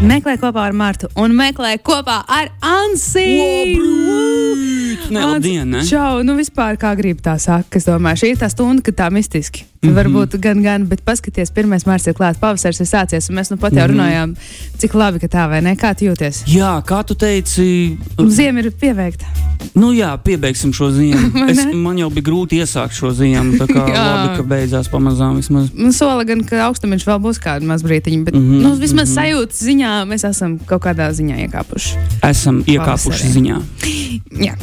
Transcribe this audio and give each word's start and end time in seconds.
Meklē 0.00 0.38
kopā 0.40 0.62
ar 0.64 0.72
Martu 0.72 1.10
un 1.20 1.34
meklē 1.36 1.74
kopā 1.84 2.22
ar 2.24 2.48
Ansiju. 2.64 3.82
Ne, 5.12 5.20
labdien, 5.20 5.68
ne? 5.68 5.82
Čau, 5.84 6.22
nu 6.24 6.38
vispār 6.38 6.78
kā 6.80 6.94
gribi 6.96 7.20
tā 7.20 7.34
saka. 7.36 7.76
Es 7.76 7.84
domāju, 7.84 8.22
šī 8.22 8.30
ir 8.32 8.40
tā 8.40 8.48
stunda, 8.48 8.80
kad 8.86 8.96
tā 8.96 9.10
mistiski. 9.12 9.66
Mm. 9.82 9.88
-hmm. 9.88 9.96
Varbūt 9.96 10.36
gan, 10.40 10.62
gan, 10.62 10.82
bet 10.88 11.00
paskaties, 11.04 11.50
pirmais 11.56 11.84
mārciņš 11.88 12.08
ir 12.08 12.14
klāts, 12.14 12.38
pavasaris 12.40 12.80
ir 12.80 12.86
sācies, 12.86 13.30
un 13.30 13.36
mēs 13.36 13.50
nu 13.50 13.56
pat 13.56 13.72
jau 13.72 13.86
Mhm. 13.88 13.92
runājām, 13.94 14.34
cik 14.78 14.94
labi, 14.94 15.18
ka 15.20 15.26
tā 15.26 15.48
vai 15.48 15.60
ne, 15.62 15.74
kā 15.74 15.94
tu 15.96 16.04
jūties. 16.04 16.42
Jā, 16.46 16.82
kā 16.84 17.02
tu 17.06 17.14
teici, 17.14 17.96
Ziema 18.28 18.58
ir 18.60 18.70
pieveikta. 18.72 19.24
nu 19.74 19.92
jā, 19.92 20.18
piebeigsim 20.18 20.72
šo 20.72 20.90
ziemu. 20.92 21.32
Es, 21.50 21.64
man 21.74 21.96
jau 21.98 22.10
bija 22.10 22.22
grūti 22.28 22.60
iesākt 22.60 22.92
šo 22.92 23.10
ziemu, 23.12 23.56
tā 23.56 23.66
kā 23.66 23.86
labi, 23.96 24.36
ka 24.36 24.42
beidzās 24.42 24.88
pamazām 24.88 25.36
vismaz. 25.36 25.70
Nu, 25.74 25.92
sola 25.92 26.24
gan, 26.24 26.44
ka 26.44 26.56
augstumiņš 26.68 27.06
vēl 27.06 27.18
būs 27.18 27.40
kāda 27.40 27.64
maz 27.64 27.82
brītiņa, 27.82 28.24
bet 28.24 28.34
mm 28.34 28.40
-hmm. 28.40 28.62
nu, 28.62 28.74
vismaz 28.76 29.08
mm 29.08 29.14
-hmm. 29.16 29.32
sajūtas 29.32 29.62
ziņā 29.64 30.04
mēs 30.04 30.28
esam 30.30 30.58
kaut 30.66 30.82
kādā 30.82 31.08
ziņā 31.10 31.36
iekāpuši. 31.48 31.96
Esam 32.30 32.62
iekāpuši 32.66 33.24
Pavasarī. 33.24 33.32
ziņā. 33.32 33.56
Jā. 34.46 34.54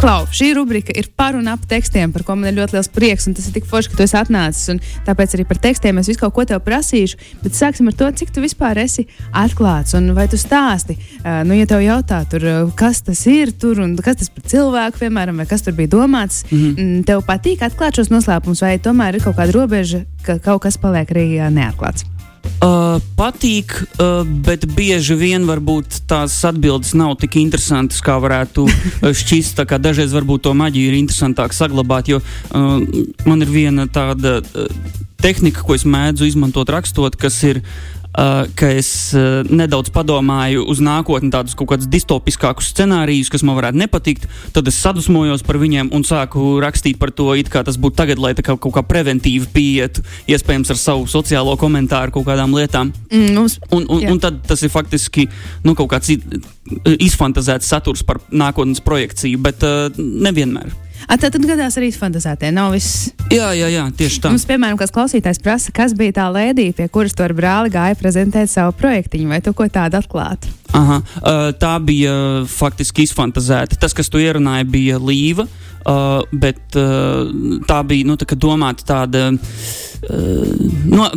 Klau, 0.00 0.26
šī 0.26 0.54
rubrika 0.54 0.92
ir 0.96 1.06
par 1.16 1.34
un 1.36 1.48
ap 1.48 1.60
tekstiem, 1.68 2.12
par 2.12 2.22
ko 2.22 2.34
man 2.36 2.48
ir 2.48 2.64
ļoti 2.64 2.72
liels 2.72 2.88
prieks. 2.88 3.26
un 3.26 3.34
Tas 3.34 3.46
ir 3.46 3.52
tik 3.52 3.64
forši, 3.64 3.88
ka 3.90 3.96
tu 3.96 4.02
esi 4.02 4.16
atnācis. 4.16 4.53
Un 4.72 4.80
Tāpēc 5.04 5.34
arī 5.36 5.44
par 5.48 5.58
tekstiem 5.62 5.98
es 6.00 6.08
visu 6.08 6.20
kaut 6.20 6.34
ko 6.36 6.44
tev 6.48 6.60
prasīšu. 6.64 7.18
Bet 7.42 7.56
sāksim 7.58 7.88
ar 7.90 7.96
to, 7.98 8.10
cik 8.20 8.30
tu 8.34 8.40
vispār 8.44 8.78
esi 8.84 9.06
atklāts. 9.36 9.94
Un 9.98 10.12
vai 10.16 10.26
tu 10.32 10.36
stāsti, 10.40 10.96
nu, 11.44 11.56
ja 11.58 11.66
tev 11.66 11.82
jautā, 11.84 12.22
tur, 12.30 12.46
kas 12.78 13.02
tas 13.04 13.26
ir, 13.30 13.52
tur, 13.52 13.80
un 13.84 13.96
kas 13.96 14.16
tas 14.22 14.32
par 14.32 14.46
cilvēku, 14.54 15.02
piemēram, 15.04 15.36
vai 15.42 15.46
kas 15.50 15.62
tur 15.66 15.76
bija 15.76 15.88
domāts, 15.96 16.44
mm 16.50 16.54
Mhm. 16.64 16.74
-hmm. 16.78 17.04
tev 17.04 17.20
patīk 17.26 17.60
atklāt 17.66 17.96
šos 17.96 18.08
noslēpumus, 18.08 18.60
vai 18.62 18.78
tomēr 18.78 19.14
ir 19.14 19.22
kaut 19.22 19.36
kāda 19.36 19.52
robeža, 19.52 20.04
ka 20.22 20.38
kaut 20.38 20.62
kas 20.62 20.76
paliek 20.78 21.08
arī 21.10 21.50
neatklāts. 21.50 22.04
Uh, 22.64 22.96
patīk, 23.18 23.74
uh, 24.00 24.22
bet 24.46 24.64
bieži 24.76 25.16
vien 25.20 25.44
varbūt 25.44 26.04
tās 26.08 26.36
atbildes 26.48 26.94
nav 26.96 27.16
tik 27.20 27.36
interesantas, 27.40 27.98
kā 28.04 28.14
varētu 28.22 28.64
uh, 28.64 29.10
šķist. 29.20 29.64
Kā 29.68 29.80
Dažreiz 29.82 30.14
varbūt 30.16 30.46
to 30.46 30.54
maģiju 30.56 30.92
ir 30.92 30.98
interesantāk 31.00 31.56
saglabāt, 31.56 32.08
jo 32.12 32.20
uh, 32.22 32.78
man 33.28 33.44
ir 33.44 33.52
viena 33.52 33.84
tāda 33.90 34.38
uh, 34.40 34.70
tehnika, 35.20 35.64
ko 35.64 35.76
es 35.76 35.84
mēdzu 35.88 36.30
izmantot 36.30 36.72
rakstot, 36.72 37.20
kas 37.20 37.42
ir. 37.48 37.64
Uh, 38.14 38.44
ka 38.54 38.68
es 38.70 39.10
uh, 39.18 39.42
nedaudz 39.50 39.90
padomāju 39.90 40.62
uz 40.70 40.78
nākotni, 40.78 41.32
tādus 41.34 41.56
kaut 41.58 41.72
kādus 41.72 41.88
distopiskākus 41.90 42.68
scenārijus, 42.70 43.26
kas 43.32 43.42
man 43.42 43.58
varētu 43.58 43.80
nepatikt. 43.80 44.28
Tad 44.54 44.70
es 44.70 44.78
sadusmojos 44.78 45.42
par 45.42 45.58
viņiem 45.58 45.90
un 45.90 46.06
sāku 46.06 46.60
rakstīt 46.62 47.00
par 47.00 47.10
to, 47.10 47.32
it 47.34 47.50
kā 47.50 47.64
tas 47.66 47.74
būtu 47.74 47.98
tagad, 47.98 48.22
lai 48.22 48.30
tā 48.38 48.44
kā, 48.46 48.54
kaut 48.54 48.76
kā 48.76 48.84
preventīvi 48.86 49.50
pieietu, 49.50 50.04
iespējams, 50.30 50.70
ar 50.70 50.78
savu 50.78 51.08
sociālo 51.10 51.56
komentāru 51.58 52.14
kaut 52.14 52.28
kādām 52.30 52.54
lietām. 52.54 52.94
Mm, 53.10 53.34
mums, 53.34 53.58
Un, 53.74 53.88
un, 53.90 54.04
Jā. 54.04 54.12
un 54.12 54.22
tad 54.22 54.38
tas 54.46 54.62
ir 54.62 54.70
faktiski 54.70 55.26
nu, 55.64 55.74
kaut 55.74 55.90
kāds 55.90 56.12
izfantazēts 56.94 57.66
saturs 57.66 58.04
par 58.06 58.22
nākotnes 58.30 58.82
projekciju, 58.84 59.42
bet 59.42 59.66
uh, 59.66 59.88
nevienmēr. 59.98 60.83
A, 61.08 61.18
tad, 61.20 61.36
gadās 61.44 61.76
arī 61.80 61.90
fantāzētie. 61.94 62.50
Nav 62.54 62.74
viss. 62.74 63.10
Jā, 63.32 63.52
jā, 63.56 63.68
jā 63.72 63.84
tieši 63.98 64.22
tā. 64.24 64.32
Mums, 64.32 64.46
piemēram, 64.48 64.78
kāds 64.80 64.94
klausītājs 64.94 65.42
prasa, 65.44 65.74
kas 65.74 65.94
bija 65.96 66.18
tā 66.20 66.28
lēdija, 66.32 66.76
pie 66.78 66.88
kuras 66.92 67.16
tu 67.16 67.24
ar 67.26 67.34
brāli 67.36 67.72
gāja 67.74 67.98
prezentēt 68.00 68.52
savu 68.52 68.76
projektiņu, 68.80 69.30
vai 69.32 69.42
tu 69.44 69.54
ko 69.56 69.68
tādu 69.68 70.00
atklātu? 70.00 70.52
Aha, 70.74 70.98
tā 71.60 71.74
bija 71.86 72.14
faktiski 72.50 73.04
izfantazēta. 73.06 73.78
Tas, 73.78 73.94
kas 73.94 74.10
tu 74.10 74.22
ierunāji, 74.22 74.70
bija 74.72 74.98
līva. 74.98 75.46
Uh, 75.84 76.22
bet 76.32 76.78
uh, 76.80 77.28
tā 77.68 77.82
bija 77.84 78.08
nu, 78.08 78.14
tā 78.16 78.24
domāta 78.40 78.86
tāda. 78.88 79.26
Uh, 79.34 80.62
no, 80.88 81.10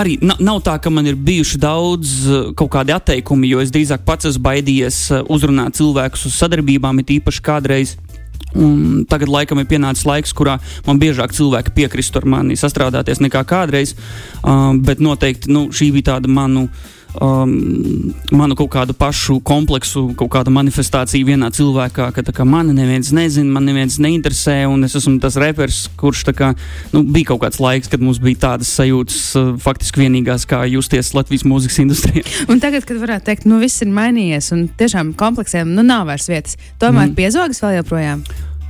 arī 0.00 0.16
na, 0.24 0.38
nav 0.40 0.62
tā, 0.64 0.78
ka 0.80 0.88
man 0.88 1.04
ir 1.10 1.18
bijuši 1.20 1.60
daudz 1.60 2.14
kaut 2.56 2.72
kādi 2.72 2.94
atteikumi, 2.96 3.50
jo 3.52 3.60
es 3.60 3.72
drīzāk 3.74 4.06
pats 4.08 4.30
esmu 4.32 4.46
baidījies 4.46 5.02
uzrunāt 5.28 5.76
cilvēkus 5.76 6.24
uz 6.30 6.38
sadarbībām, 6.40 7.04
it 7.04 7.12
īpaši 7.18 7.44
kādreiz. 7.44 7.98
Un 8.54 9.04
tagad, 9.10 9.30
laikam, 9.32 9.58
ir 9.58 9.68
pienācis 9.70 10.06
laiks, 10.06 10.34
kurā 10.36 10.58
man 10.86 11.00
biežāk 11.02 11.34
cilvēki 11.34 11.74
piekristu 11.74 12.20
ar 12.20 12.28
mani 12.36 12.58
sastrādāties 12.58 13.22
nekā 13.24 13.42
kādreiz. 13.50 13.94
Um, 14.42 14.80
bet 14.84 15.02
noteikti 15.02 15.50
nu, 15.52 15.66
šī 15.74 15.90
bija 15.96 16.14
tāda 16.14 16.30
manu, 16.30 16.68
um, 17.22 17.52
manu 18.34 18.56
kaut 18.58 18.70
kādu 18.74 18.94
pašu 18.96 19.38
kompleksu, 19.46 20.06
kaut 20.18 20.32
kāda 20.34 20.52
manifestācija 20.54 21.26
vienā 21.26 21.50
cilvēkā, 21.54 22.10
ka 22.14 22.24
kā, 22.24 22.46
mani 22.48 22.74
neviens 22.76 23.12
nezina, 23.14 23.50
man 23.54 23.68
neviens 23.68 23.98
neinteresē, 24.02 24.62
un 24.70 24.86
es 24.86 24.96
esmu 24.98 25.18
tas 25.22 25.38
reperis, 25.40 25.84
kurš 26.00 26.24
kā, 26.34 26.52
nu, 26.94 27.04
bija 27.04 27.32
kaut 27.32 27.44
kāds 27.44 27.60
laiks, 27.62 27.90
kad 27.92 28.02
mums 28.04 28.22
bija 28.22 28.44
tādas 28.48 28.72
sajūtas, 28.78 29.20
uh, 29.40 29.52
faktiski 29.62 30.04
vienīgās, 30.04 30.46
kā 30.50 30.64
justies 30.70 31.14
Latvijas 31.16 31.46
mūzikas 31.48 31.82
industrijā. 31.84 32.24
Un 32.52 32.62
tagad, 32.62 32.86
kad 32.88 32.98
varētu 33.02 33.30
teikt, 33.30 33.46
nu 33.50 33.60
viss 33.62 33.84
ir 33.84 33.92
mainījies 33.94 34.52
un 34.54 34.66
tiešām 34.78 35.14
kompleksiem 35.18 35.70
nu, 35.76 35.84
nav 35.86 36.08
vairs 36.10 36.28
vietas, 36.30 36.58
tomēr 36.82 37.10
mm. 37.10 37.16
Piezogas 37.18 37.62
vēl 37.64 37.78
joprojām. 37.80 38.24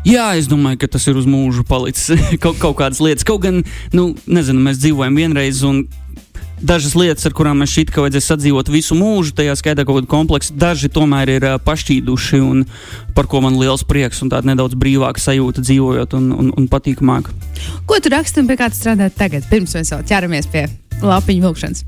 Jā, 0.04 0.34
es 0.36 0.44
domāju, 0.50 0.82
ka 0.82 0.88
tas 0.92 1.06
ir 1.08 1.16
uz 1.16 1.24
mūžu 1.28 1.64
palicis 1.64 2.12
kaut, 2.44 2.58
kaut 2.60 2.76
kādas 2.76 3.00
lietas. 3.00 3.24
Kaut 3.24 3.40
gan, 3.46 3.62
nu, 3.96 4.10
nezinu, 4.28 4.60
mēs 4.66 4.82
dzīvojam 4.82 5.16
vienreiz, 5.16 5.62
un 5.64 5.86
dažas 6.64 6.96
lietas, 6.98 7.26
ar 7.28 7.34
kurām 7.36 7.60
mēs 7.60 7.72
šķiet, 7.74 7.92
ka 7.94 8.04
vajadzēs 8.04 8.28
sadzīvot 8.32 8.70
visu 8.72 8.96
mūžu, 8.98 9.34
tajā 9.36 9.54
skaitā 9.60 9.84
kaut 9.84 10.00
kādu 10.00 10.10
kompleksu, 10.10 10.56
daži 10.58 10.90
tomēr 10.92 11.34
ir 11.36 11.46
uh, 11.48 11.56
pašķīduši, 11.62 12.40
un 12.42 12.64
par 13.16 13.28
ko 13.30 13.42
man 13.44 13.58
liels 13.60 13.84
prieks 13.86 14.22
un 14.24 14.32
tāda 14.32 14.50
nedaudz 14.50 14.78
brīvāka 14.80 15.22
sajūta 15.22 15.64
dzīvojot 15.64 16.16
un, 16.18 16.30
un, 16.32 16.52
un 16.56 16.68
patīkamāk. 16.72 17.30
Ko 17.88 18.00
tu 18.00 18.12
raksti 18.14 18.42
un 18.42 18.50
pie 18.50 18.58
kā 18.60 18.70
tu 18.72 18.80
strādā 18.80 19.10
tagad, 19.14 19.46
pirms 19.52 19.76
mēs 19.76 19.92
vēl 19.94 20.06
ķeramies 20.10 20.50
pie 20.52 20.66
lapiņu 21.04 21.48
vilkšanas? 21.48 21.84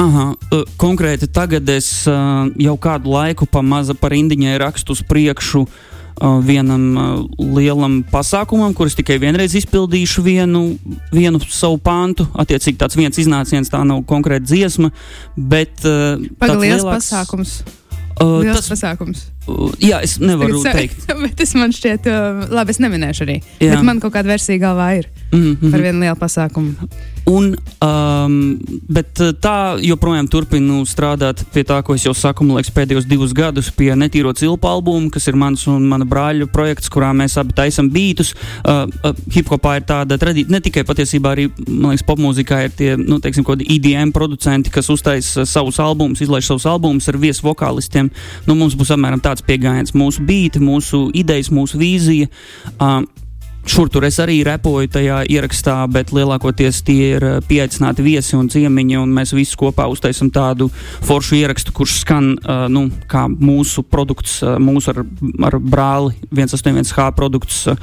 Aha, 0.00 0.28
uh, 0.34 0.62
konkrēti 0.80 1.30
tagad 1.30 1.68
es 1.70 1.90
uh, 2.10 2.46
jau 2.58 2.78
kādu 2.82 3.14
laiku 3.14 3.46
pa 3.50 3.62
maza 3.62 3.94
par 3.98 4.14
indiņai 4.16 4.56
rakstu 4.62 4.96
uz 4.96 5.04
priekšu. 5.06 5.66
Uh, 5.66 5.93
vienam 6.42 6.96
uh, 6.96 7.26
lielam 7.38 8.04
pasākumam, 8.10 8.74
kurus 8.74 8.94
tikai 8.94 9.18
vienreiz 9.18 9.54
izpildīšu 9.54 10.22
vienu, 10.22 10.78
vienu 11.12 11.40
savu 11.48 11.78
pantu. 11.78 12.26
Attiecīgi, 12.34 12.78
tāds 12.78 12.96
viens 12.96 13.18
iznāciens, 13.18 13.70
tā 13.70 13.82
nav 13.84 14.04
konkrēta 14.06 14.44
dziesma, 14.46 14.90
bet. 15.36 15.74
Uh, 15.84 16.22
liels 16.54 16.82
lielāks- 16.82 17.10
pasākums. 17.10 17.56
Uh, 18.14 18.44
tas, 18.46 18.68
pasākums. 18.70 19.24
uh, 19.50 19.72
jā, 19.82 19.98
es 20.06 20.18
nevaru 20.22 20.62
Tagad 20.62 20.76
teikt. 20.78 21.06
bet 21.24 21.34
tas 21.36 21.54
man 21.58 21.72
šķiet, 21.74 22.06
uh, 22.06 22.44
labi, 22.54 22.70
es 22.70 22.78
neminēšu 22.78 23.26
arī. 23.26 23.40
Jā. 23.58 23.72
Bet 23.74 23.82
man 23.82 23.98
kaut 24.00 24.14
kāda 24.14 24.30
versija 24.36 24.58
galvā 24.68 24.98
ir 25.00 25.10
Mm 25.34 25.56
-hmm. 25.56 25.70
par 25.70 25.80
vienu 25.82 26.00
lielu 26.00 26.16
pasākumu. 26.16 26.74
Un, 27.24 27.54
um, 27.80 28.34
bet 28.92 29.20
uh, 29.24 29.30
tā 29.32 29.80
joprojām 29.80 30.26
turpinu 30.28 30.82
strādāt 30.84 31.40
pie 31.54 31.62
tā, 31.64 31.78
ko 31.80 31.96
es 31.96 32.04
jau 32.04 32.12
saku, 32.12 32.44
man 32.44 32.58
liekas, 32.58 32.72
pēdējos 32.76 33.06
divus 33.08 33.32
gadus 33.36 33.70
pie 33.72 33.94
Netīro 33.96 34.34
cilpu 34.36 34.68
albuma, 34.68 35.08
kas 35.12 35.30
ir 35.30 35.38
mans 35.40 35.64
un 35.72 35.86
mana 35.88 36.04
brāļa 36.08 36.50
projekts, 36.52 36.92
kurā 36.92 37.14
mēs 37.16 37.38
abi 37.40 37.56
taisam 37.56 37.88
beatus. 37.94 38.34
Uh, 38.60 38.84
uh, 39.00 39.16
Hip-hopā 39.32 39.78
ir 39.80 39.88
tāda 39.88 40.20
tradīcija, 40.20 40.52
ne 40.52 40.60
tikai 40.64 40.84
patiesībā 40.84 41.32
arī, 41.32 41.48
man 41.64 41.94
liekas, 41.94 42.04
popmūzikā 42.12 42.60
ir 42.66 42.76
tie, 42.76 42.92
nu, 43.00 43.18
teiksim, 43.24 43.46
kaut 43.46 43.56
kādi 43.56 43.70
EDM 43.78 44.12
producenti, 44.12 44.72
kas 44.74 44.92
uztais 44.92 45.32
uh, 45.38 45.48
savus 45.48 45.80
albumus, 45.80 46.20
izlaiž 46.24 46.52
savus 46.52 46.68
albumus 46.68 47.08
ar 47.08 47.20
viesu 47.24 47.48
vokālistiem. 47.48 48.12
Nu, 48.44 48.58
mums 48.58 48.76
būs 48.76 48.92
apmēram 48.92 49.24
tāds 49.24 49.44
pieejams, 49.48 49.96
mūsu 49.96 50.28
beati, 50.28 50.60
mūsu 50.60 51.06
idejas, 51.16 51.48
mūsu 51.54 51.80
vīzija. 51.80 52.28
Um, 52.76 53.08
Šur 53.64 53.88
tur 53.88 54.04
es 54.04 54.18
arī 54.20 54.42
repoju 54.44 54.90
tajā 54.92 55.22
ierakstā, 55.32 55.78
bet 55.88 56.10
lielākoties 56.12 56.82
tie 56.84 57.14
ir 57.16 57.24
uh, 57.24 57.36
pieaicināti 57.48 58.04
viesi 58.04 58.36
un 58.36 58.50
ciemiņi, 58.52 58.98
un 59.00 59.12
mēs 59.16 59.32
visi 59.32 59.56
kopā 59.56 59.86
uztaisām 59.88 60.28
tādu 60.34 60.68
foršu 61.08 61.38
ierakstu, 61.38 61.72
kurš 61.76 61.96
skan 62.02 62.34
uh, 62.36 62.66
nu, 62.68 62.86
kā 63.08 63.24
mūsu 63.32 63.86
produkts, 63.88 64.36
uh, 64.44 64.58
mūsu 64.60 64.92
ar, 64.92 65.00
ar 65.48 65.56
brāli 65.58 66.12
181H 66.28 67.08
produkts, 67.16 67.62
uh, 67.72 67.78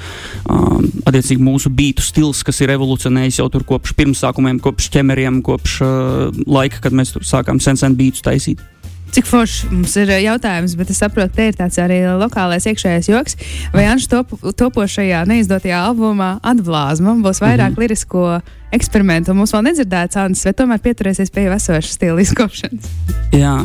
attiecīgi 1.10 1.42
mūsu 1.42 1.74
bītu 1.74 2.06
stils, 2.06 2.44
kas 2.46 2.62
ir 2.62 2.76
evolucionējis 2.78 3.42
jau 3.42 3.50
tur 3.50 3.66
kopš 3.74 3.96
pirmsākumiem, 3.98 4.62
kopš 4.62 4.92
ķemeriem, 4.94 5.42
kopš 5.46 5.80
uh, 5.82 6.44
laika, 6.46 6.84
kad 6.86 6.94
mēs 6.94 7.18
sākām 7.26 7.64
sen 7.64 7.80
sen 7.80 7.98
bītus 7.98 8.22
taisīt. 8.28 8.62
Cik 9.12 9.28
forši 9.28 9.68
mums 9.74 9.94
ir 10.00 10.08
uh, 10.08 10.20
jautājums, 10.24 10.78
bet 10.80 10.92
es 10.94 11.02
saprotu, 11.04 11.34
te 11.36 11.50
ir 11.52 11.58
tāds 11.60 11.80
arī 11.84 12.00
lokālais 12.20 12.68
iekšējais 12.72 13.12
joks. 13.12 13.38
Vai 13.74 13.86
Anšs 13.92 14.08
top, 14.12 14.32
topošajā 14.56 15.26
neizdotajā 15.28 15.82
albumā 15.90 16.38
atblāzma 16.40 17.18
būs 17.20 17.44
vairāk 17.44 17.74
mm. 17.74 17.76
-hmm. 17.76 17.84
lirisko 17.84 18.40
eksperimentu, 18.72 19.36
mums 19.36 19.52
vēl 19.52 19.68
nedzirdēts 19.68 20.16
Anšs, 20.16 20.46
vai 20.48 20.54
tomēr 20.54 20.80
pieturēsies 20.80 21.32
pie 21.36 21.50
esošas 21.52 21.98
stila 22.00 22.22
izkopšanas? 22.22 22.88
Jā, 23.36 23.58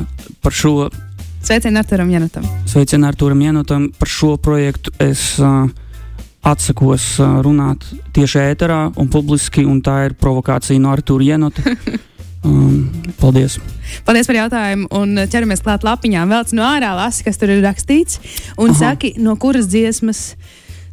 par 0.42 0.52
šo 0.52 0.90
Sveicienu 1.46 1.78
Arturam 1.78 2.10
Janutam. 2.10 2.42
Sveicienu 2.66 3.06
Arturam 3.06 3.42
Janotam. 3.42 3.90
Par 3.98 4.08
šo 4.08 4.36
projektu 4.36 4.90
es 4.98 5.38
uh, 5.38 5.68
atsakos 6.42 7.20
uh, 7.20 7.38
runāt 7.38 7.86
tieši 8.12 8.40
ēterā 8.50 8.80
un 8.98 9.06
publiski, 9.06 9.62
un 9.62 9.78
tā 9.78 10.08
ir 10.08 10.16
provokācija 10.18 10.82
no 10.82 10.90
Artura 10.90 11.24
Janota. 11.24 11.62
Um, 12.46 12.90
paldies! 13.18 13.58
Paldies 14.06 14.28
par 14.28 14.38
jautājumu, 14.38 14.86
un 14.94 15.18
ķeramies 15.30 15.62
klāt 15.64 15.86
lapiņām. 15.86 16.30
Velc 16.30 16.52
no 16.54 16.66
ārā 16.66 16.92
lasi, 16.98 17.24
kas 17.26 17.40
tur 17.40 17.50
ir 17.54 17.64
rakstīts, 17.64 18.20
un 18.58 18.70
Aha. 18.72 18.78
saki, 18.78 19.16
no 19.22 19.34
kuras 19.40 19.66
dziesmas 19.70 20.36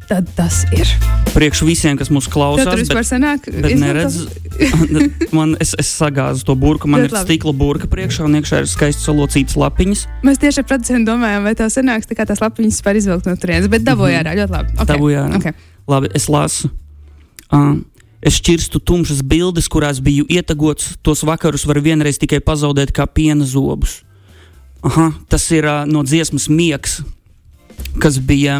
tad 0.08 0.28
tas 0.36 0.62
ir. 0.74 0.88
Priekš 1.34 1.62
visiem, 1.66 1.96
kas 1.98 2.10
mūs 2.12 2.26
klausās, 2.30 2.66
Tad 2.66 2.76
tur 2.76 2.82
vispār 2.82 3.06
sanāk, 3.08 3.46
bet 3.48 3.74
neredz, 3.80 4.18
man, 5.36 5.54
es, 5.62 5.72
es 5.80 5.90
sagāzu 5.96 6.44
to 6.46 6.56
burku, 6.58 6.90
man 6.90 7.02
Ļoti 7.02 7.10
ir 7.10 7.16
labi. 7.16 7.28
stikla 7.30 7.54
burka 7.56 7.88
priekšā 7.90 8.26
un 8.26 8.36
iekšā 8.38 8.62
ir 8.62 8.68
skaisti 8.70 9.06
salocītas 9.06 9.56
lapiņas. 9.58 10.04
Mēs 10.26 10.42
tieši 10.42 10.62
ar 10.62 10.68
producentu 10.68 11.10
domājām, 11.10 11.48
vai 11.48 11.54
tā 11.58 11.70
sanāks, 11.72 12.10
tā 12.10 12.18
kā 12.18 12.28
tās 12.28 12.42
lapiņas 12.44 12.82
var 12.86 13.00
izvilkt 13.00 13.30
no 13.30 13.34
turienes, 13.40 13.70
bet 13.72 13.86
dabūjā 13.86 14.20
ārā 14.22 14.36
ļoti 14.42 14.56
labi. 14.58 14.76
Okay. 14.76 14.90
Dabūjā 14.92 15.24
ārā. 15.24 15.40
Okay. 15.40 15.58
Labi, 15.90 16.12
es 16.20 16.28
lasu. 16.32 16.70
Uh, 17.50 17.74
es 18.24 18.40
šķirstu 18.40 18.80
tumšas 18.80 19.20
bildes, 19.26 19.68
kurās 19.70 20.00
biju 20.04 20.26
ietegots. 20.32 20.94
Tos 21.04 21.24
vakarus 21.26 21.66
var 21.68 21.82
vienreiz 21.84 22.18
tikai 22.20 22.40
pazaudēt 22.44 22.94
kā 22.96 23.06
piena 23.06 23.46
zobus. 23.48 24.00
Aha, 24.84 25.12
tas 25.32 25.46
ir 25.52 25.68
uh, 25.68 25.84
no 25.88 26.02
dziesmas 26.04 26.48
Miegs, 26.52 26.98
kas 28.00 28.18
bija 28.20 28.58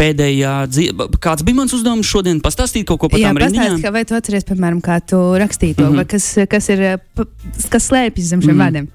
pēdējā 0.00 0.54
dziesma. 0.72 1.08
Kāds 1.20 1.44
bija 1.44 1.58
mans 1.58 1.74
uzdevums 1.76 2.08
šodien? 2.08 2.40
Pastāstīt 2.44 2.86
kaut 2.88 3.02
ko 3.02 3.10
par 3.12 3.20
tām 3.20 3.40
ka 3.84 3.92
vai 3.92 4.06
tu 4.08 4.16
atceries, 4.16 4.46
piemēram, 4.48 4.80
kā 4.84 4.96
tu 5.04 5.20
rakstīji 5.40 5.76
to, 5.76 5.84
mm. 5.84 5.90
-hmm. 5.90 5.96
vai 6.00 6.06
kas, 6.08 6.30
kas 6.48 6.68
ir, 6.72 6.86
kas 7.68 7.90
slēpjas 7.90 8.32
zem 8.32 8.44
šiem 8.44 8.56
mm. 8.56 8.64
vārdiem? 8.64 8.88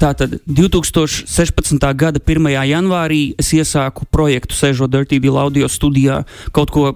Tātad 0.00 0.38
2016. 0.48 1.76
gada 1.92 2.20
1. 2.24 2.46
janvārī 2.64 3.34
es 3.40 3.50
iesāku 3.52 4.06
projektu 4.08 4.56
Sēžot 4.56 4.88
Dirty 4.88 5.18
Deal 5.20 5.36
audio 5.36 5.68
studijā, 5.68 6.22
kaut 6.56 6.72
ko 6.72 6.94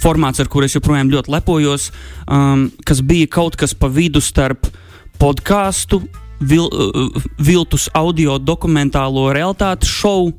formāts, 0.00 0.40
ar 0.40 0.48
kuru 0.48 0.64
es 0.64 0.76
joprojām 0.78 1.12
ļoti 1.12 1.34
lepojos, 1.34 1.90
um, 2.24 2.70
kas 2.88 3.04
bija 3.04 3.28
kaut 3.28 3.60
kas 3.60 3.76
pa 3.76 3.92
vidu 3.92 4.24
starp 4.24 4.70
podkāstu, 5.20 6.00
vil, 6.40 6.64
uh, 6.72 7.20
viltus 7.36 7.90
audio 7.92 8.38
dokumentālo 8.40 9.28
realitātes 9.36 9.92
šovu 9.92 10.32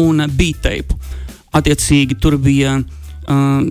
un 0.00 0.24
beateipu. 0.24 0.96
Attiecīgi, 1.52 2.16
tur 2.16 2.40
bija. 2.40 2.78
Um, 3.28 3.68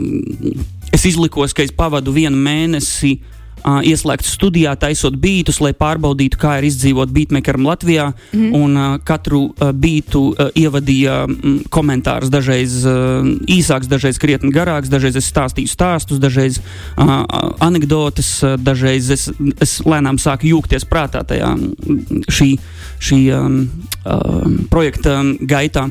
es 0.94 1.10
izlikos, 1.10 1.58
ka 1.58 1.66
es 1.66 1.74
pavadu 1.74 2.14
vienu 2.14 2.38
mēnesi 2.38 3.18
uh, 3.18 3.33
ieslēgts 3.64 4.34
studijā, 4.36 4.74
taisot 4.80 5.16
beatus, 5.20 5.60
lai 5.64 5.72
pārbaudītu, 5.78 6.40
kā 6.40 6.58
ir 6.60 6.68
izdzīvot 6.68 7.12
beatmakeram 7.16 7.68
Latvijā. 7.68 8.10
Mm. 8.34 8.50
Un 8.58 8.78
uh, 8.78 8.96
katru 9.06 9.44
uh, 9.50 9.72
beatu 9.72 10.26
uh, 10.32 10.50
ievadīja 10.60 11.24
mm, 11.28 11.70
komentārus, 11.74 12.32
dažreiz 12.34 12.82
uh, 12.88 13.24
īsāks, 13.52 13.90
dažreiz 13.92 14.20
krietni 14.22 14.52
garāks, 14.54 14.92
dažreiz 14.92 15.18
es 15.20 15.30
stāstīju 15.32 15.72
stāstus, 15.72 16.22
dažreiz 16.24 16.60
uh, 16.60 17.04
uh, 17.04 17.54
anekdotes, 17.64 18.36
uh, 18.44 18.58
dažreiz 18.60 19.12
es, 19.14 19.30
es 19.64 19.78
lēnām 19.88 20.20
sāku 20.22 20.52
jūgties 20.52 20.88
prātā 20.90 21.24
tajā 21.28 21.54
šī, 22.32 22.50
šī 23.04 23.22
um, 23.38 23.62
um, 24.04 24.58
projekta 24.72 25.22
um, 25.22 25.36
gaitā. 25.40 25.88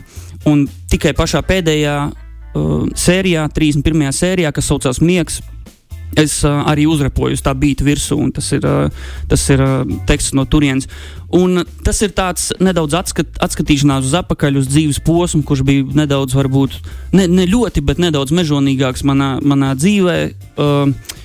Un 0.48 0.66
tikai 0.90 1.14
pašā 1.16 1.40
pēdējā 1.46 1.96
uh, 2.10 2.86
sērijā, 2.98 3.46
31. 3.54 4.12
sērijā, 4.16 4.52
kas 4.54 4.68
saucās 4.68 5.00
Miegs, 5.02 5.40
es 6.18 6.42
uh, 6.44 6.62
arī 6.68 6.86
uzrepoju 6.90 7.38
uz 7.38 7.42
tā 7.44 7.54
beigta 7.56 7.86
virsū, 7.86 8.18
un 8.20 8.32
tas 8.34 8.50
ir, 8.52 8.66
uh, 8.68 9.08
tas 9.30 9.44
ir 9.52 9.62
uh, 9.64 9.82
teksts 10.08 10.36
no 10.36 10.44
turienes. 10.44 10.88
Un 11.32 11.64
tas 11.84 12.02
ir 12.04 12.12
tāds 12.12 12.50
nedaudz 12.60 12.98
atskat, 12.98 13.38
atskatīšanās 13.40 14.10
uz 14.10 14.16
atpakaļ 14.20 14.60
uz 14.60 14.68
dzīves 14.68 15.00
posmu, 15.06 15.40
kurš 15.48 15.64
bija 15.64 15.86
nedaudz, 16.02 16.36
varbūt 16.36 16.76
ne, 17.16 17.24
ne 17.28 17.48
ļoti, 17.48 17.84
bet 17.88 18.02
nedaudz 18.02 18.34
mežonīgāks 18.36 19.06
manā, 19.08 19.34
manā 19.40 19.72
dzīvē. 19.78 20.18
Uh, 20.56 21.18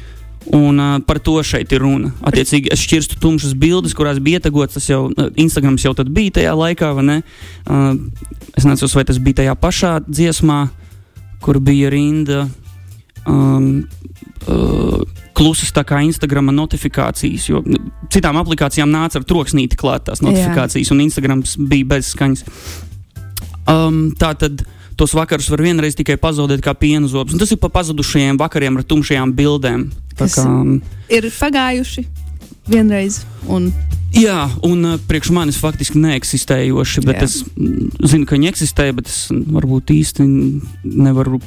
Un 0.47 0.79
uh, 0.79 0.99
par 1.03 1.19
to 1.19 1.41
šeit 1.43 1.73
ir 1.75 1.81
runa. 1.83 2.13
Attiecīgi, 2.23 2.69
es 2.71 2.79
šķirstu 2.79 3.17
tumšas 3.19 3.51
bildes, 3.59 3.91
kurās 3.97 4.21
bija 4.23 4.39
ietegots. 4.39 4.77
Tas 4.77 4.85
jau 4.87 5.09
Instagrams 5.35 5.83
jau 5.83 5.91
bija 6.07 6.37
tajā 6.39 6.53
laikā, 6.55 6.93
vai 6.95 7.03
ne? 7.03 7.17
Uh, 7.67 7.97
es 8.55 8.63
nezinu, 8.63 8.87
vai 8.95 9.03
tas 9.09 9.19
bija 9.19 9.41
tajā 9.41 9.57
pašā 9.59 9.91
dziesmā, 10.07 10.61
kur 11.43 11.59
bija 11.59 11.91
rinda. 11.91 12.45
Um, 13.27 13.88
uh, 14.47 15.01
Klusas 15.38 15.69
tā 15.75 15.83
kā 15.85 16.00
Instagram 16.01 16.50
notifikācijas, 16.56 17.44
jo 17.51 17.59
nu, 17.68 17.77
citām 18.13 18.39
aplikācijām 18.39 18.89
nāca 18.89 19.19
ar 19.19 19.25
troksnīti 19.27 19.77
klāt 19.77 20.07
tās 20.07 20.24
notifikācijas, 20.25 20.88
Jā. 20.88 20.95
un 20.95 21.03
Instagrams 21.03 21.57
bija 21.59 21.85
bez 21.91 22.09
skaņas. 22.15 22.45
Um, 23.68 24.00
tā 24.18 24.31
tad 24.39 24.63
tos 24.97 25.13
vakarus 25.13 25.51
var 25.53 25.62
vienreiz 25.62 25.94
tikai 26.00 26.15
pazaudēt 26.18 26.63
kā 26.65 26.74
piena 26.74 27.06
zobus. 27.12 27.35
Un 27.35 27.44
tas 27.44 27.51
ir 27.53 27.59
pa 27.62 27.69
pazudušajiem 27.69 28.39
vakariem 28.41 28.79
ar 28.79 28.88
tumšajām 28.88 29.35
bildēm. 29.38 29.89
Kas- 30.18 30.39
kā, 30.39 30.47
um, 30.47 30.80
Ir 31.09 31.30
pagājuši 31.30 32.06
vienreiz. 32.68 33.21
Un, 33.45 33.69
Jā, 34.17 34.47
un 34.65 34.81
uh, 34.85 34.95
priekš 35.09 35.29
manis 35.35 35.57
faktiski 35.61 35.99
neeksistējoši, 36.01 37.03
bet 37.05 37.19
Jā. 37.19 37.27
Es 37.27 37.35
mm, 37.45 38.07
zinu, 38.09 38.25
ka 38.25 38.33
viņi 38.37 38.49
eksistē, 38.49 38.87
bet 38.97 39.11
es 39.11 39.27
mm, 39.29 39.43
varbūt 39.53 39.93
īsti 39.93 40.25
nevaru 40.89 41.37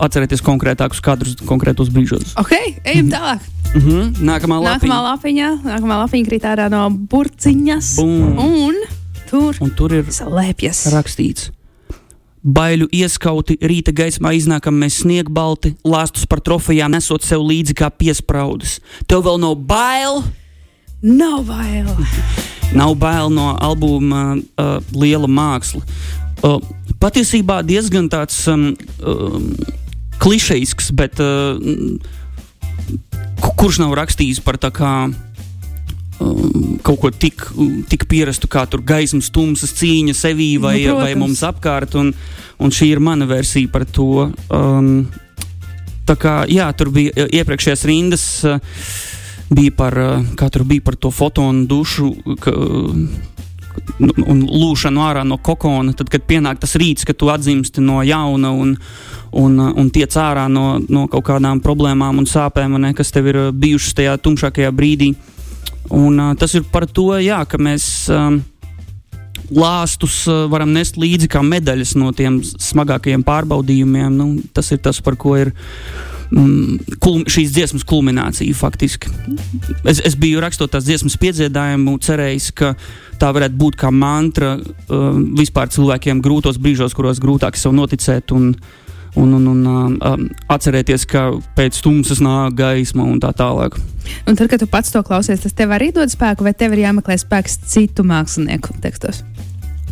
atcerēties 0.00 0.40
konkrētākus 0.46 1.02
kadrus 1.04 1.36
konkrētos 1.44 1.90
brīžos. 1.92 2.32
ok, 2.40 2.54
ejam 2.84 3.10
tālāk. 3.12 3.44
Mm 3.74 3.82
-hmm. 3.82 4.22
Nākamā 4.30 4.60
lapiņa. 4.62 4.88
Nākamā 4.88 5.00
lapiņa, 5.10 5.50
nākamā 5.66 5.98
lapiņa 6.04 6.28
krīt 6.30 6.46
ārā 6.48 6.70
no 6.72 6.86
burciņas. 6.90 7.96
Bum. 8.00 8.38
Un 8.38 8.74
tur 9.28 9.56
Un 9.60 9.70
tur 9.76 9.92
ir 9.92 10.04
slēpjas. 10.08 10.86
rakstīts. 10.94 11.50
Baiļu 12.46 12.86
ieskauti, 12.94 13.58
rīta 13.60 13.90
gaismā 13.92 14.30
iznākam 14.38 14.78
mēs 14.78 15.02
sniegbalti, 15.02 15.74
lāstus 15.84 16.26
par 16.30 16.38
trofejām 16.40 16.90
nesot 16.94 17.22
sev 17.26 17.42
līdzi 17.42 17.74
kā 17.74 17.90
piespraudas. 17.90 18.80
Tev 19.06 19.24
vēl 19.26 19.40
nav 19.40 19.56
bail! 19.56 20.22
Nav 21.06 21.44
bail. 21.46 21.86
Nav 22.78 22.96
bail 22.98 23.30
no 23.30 23.52
albuma 23.62 24.34
uh, 24.58 24.78
liela 24.92 25.28
māksla. 25.30 25.82
Uh, 26.44 26.58
patiesībā 27.00 27.60
diezgan 27.64 28.08
tāds 28.12 28.40
um, 28.50 28.72
um, 29.06 29.46
klišejisks, 30.20 30.90
bet 30.98 31.20
uh, 31.22 31.54
ku- 33.40 33.54
kurš 33.62 33.78
nav 33.84 33.94
rakstījis 34.02 34.42
par 34.44 34.58
tā 34.60 34.72
kā. 34.74 34.92
Um, 36.16 36.78
kaut 36.80 36.98
ko 37.02 37.10
tik, 37.12 37.42
tik 37.92 38.06
pierastu, 38.08 38.48
kā 38.48 38.62
tur 38.72 38.80
gaismas, 38.88 39.28
tumsas 39.32 39.74
cīņa 39.76 40.14
sevī 40.16 40.54
vai, 40.62 40.78
Nu, 40.86 40.94
nu, 40.94 41.00
vai 41.02 41.10
protams. 41.12 41.20
mums 41.22 41.42
apkārt. 41.44 41.96
Un, 42.00 42.12
un 42.58 42.72
šī 42.72 42.90
ir 42.94 43.02
mana 43.04 43.28
versija 43.28 43.68
par 43.72 43.84
to. 43.86 44.30
Um, 44.48 45.06
tā 46.08 46.16
kā 46.18 46.38
jā, 46.50 46.66
tur 46.78 46.90
bija 46.94 47.28
iepriekšējās 47.30 47.84
rindas. 47.90 48.26
Uh, 48.48 48.58
bija 49.50 49.72
par, 49.76 49.96
kā 50.38 50.50
tur 50.52 50.64
bija 50.66 50.84
par 50.84 50.96
to 51.00 51.10
fotonu 51.14 51.66
dušu 51.70 52.10
ka, 52.42 52.52
nu, 54.00 54.14
un 54.26 54.42
lūšanu 54.46 55.02
ārā 55.04 55.22
no 55.26 55.38
kokona. 55.42 55.94
Tad, 55.96 56.10
kad 56.12 56.26
pienāk 56.28 56.60
tas 56.62 56.76
rīts, 56.78 57.06
kad 57.06 57.18
tu 57.18 57.30
atzimsti 57.32 57.84
no 57.84 58.02
jauna 58.06 58.52
un, 58.54 58.74
un, 59.36 59.60
un 59.68 59.92
tiec 59.94 60.16
ārā 60.20 60.46
no, 60.52 60.76
no 60.88 61.06
kaut 61.12 61.26
kādām 61.30 61.62
problēmām 61.64 62.22
un 62.22 62.28
sāpēm, 62.30 62.76
un 62.76 62.88
ne, 62.88 62.92
kas 62.96 63.14
tev 63.14 63.30
ir 63.32 63.40
uh, 63.46 63.54
bijušas 63.54 63.96
tajā 64.00 64.18
tumšākajā 64.24 64.72
brīdī. 64.74 65.14
Un, 65.94 66.18
uh, 66.18 66.34
tas 66.38 66.56
ir 66.58 66.66
par 66.72 66.88
to, 66.90 67.12
jā, 67.22 67.40
ka 67.48 67.60
mēs 67.62 67.88
um, 68.12 68.40
lāstus 69.54 70.24
varam 70.50 70.72
nest 70.74 70.98
līdzi 70.98 71.30
kā 71.30 71.42
medaļas 71.46 71.94
no 72.00 72.10
tiem 72.16 72.40
smagākajiem 72.42 73.22
pārbaudījumiem. 73.26 74.12
Nu, 74.16 74.28
tas 74.56 74.72
ir 74.74 74.82
tas, 74.82 75.00
par 75.04 75.18
ko 75.20 75.36
ir 75.38 75.54
mm, 76.30 76.96
kulm, 77.02 77.24
šīs 77.30 77.52
dziesmas 77.54 77.84
kulminācija 77.88 78.54
faktiski. 78.56 79.10
Es, 79.84 80.00
es 80.04 80.16
biju 80.18 80.42
rakstot 80.44 80.72
tās 80.74 80.86
dziesmas 80.86 81.18
piedziedājumu, 81.20 81.98
cerējis, 82.06 82.50
ka 82.56 82.72
tā 83.20 83.30
varētu 83.36 83.58
būt 83.60 83.78
kā 83.80 83.92
mantra 83.94 84.56
uh, 84.56 85.06
vispār 85.38 85.70
cilvēkiem 85.72 86.24
grūtos 86.24 86.60
brīžos, 86.62 86.96
kuros 86.96 87.22
grūtāk 87.22 87.58
sev 87.58 87.76
noticēt. 87.76 88.34
Un, 88.36 88.52
Un, 89.16 89.30
un, 89.32 89.46
un 89.48 89.60
um, 89.64 89.92
um, 90.04 90.24
atcerēties, 90.52 91.06
ka 91.08 91.22
pēc 91.56 91.78
tumsas 91.80 92.18
nāk 92.20 92.58
gaisma 92.58 93.06
un 93.08 93.16
tā 93.16 93.30
tālāk. 93.32 93.78
Un 94.28 94.36
tad, 94.36 94.50
kad 94.52 94.60
tu 94.60 94.68
pats 94.68 94.92
to 94.92 95.00
klausies, 95.00 95.40
tas 95.40 95.56
tev 95.56 95.72
arī 95.72 95.88
dod 95.96 96.12
spēku, 96.12 96.44
vai 96.44 96.52
tev 96.52 96.76
ir 96.76 96.82
jāmeklē 96.82 97.16
spēks 97.22 97.56
citu 97.64 98.04
mākslinieku 98.04 98.76
tekstos? 98.84 99.22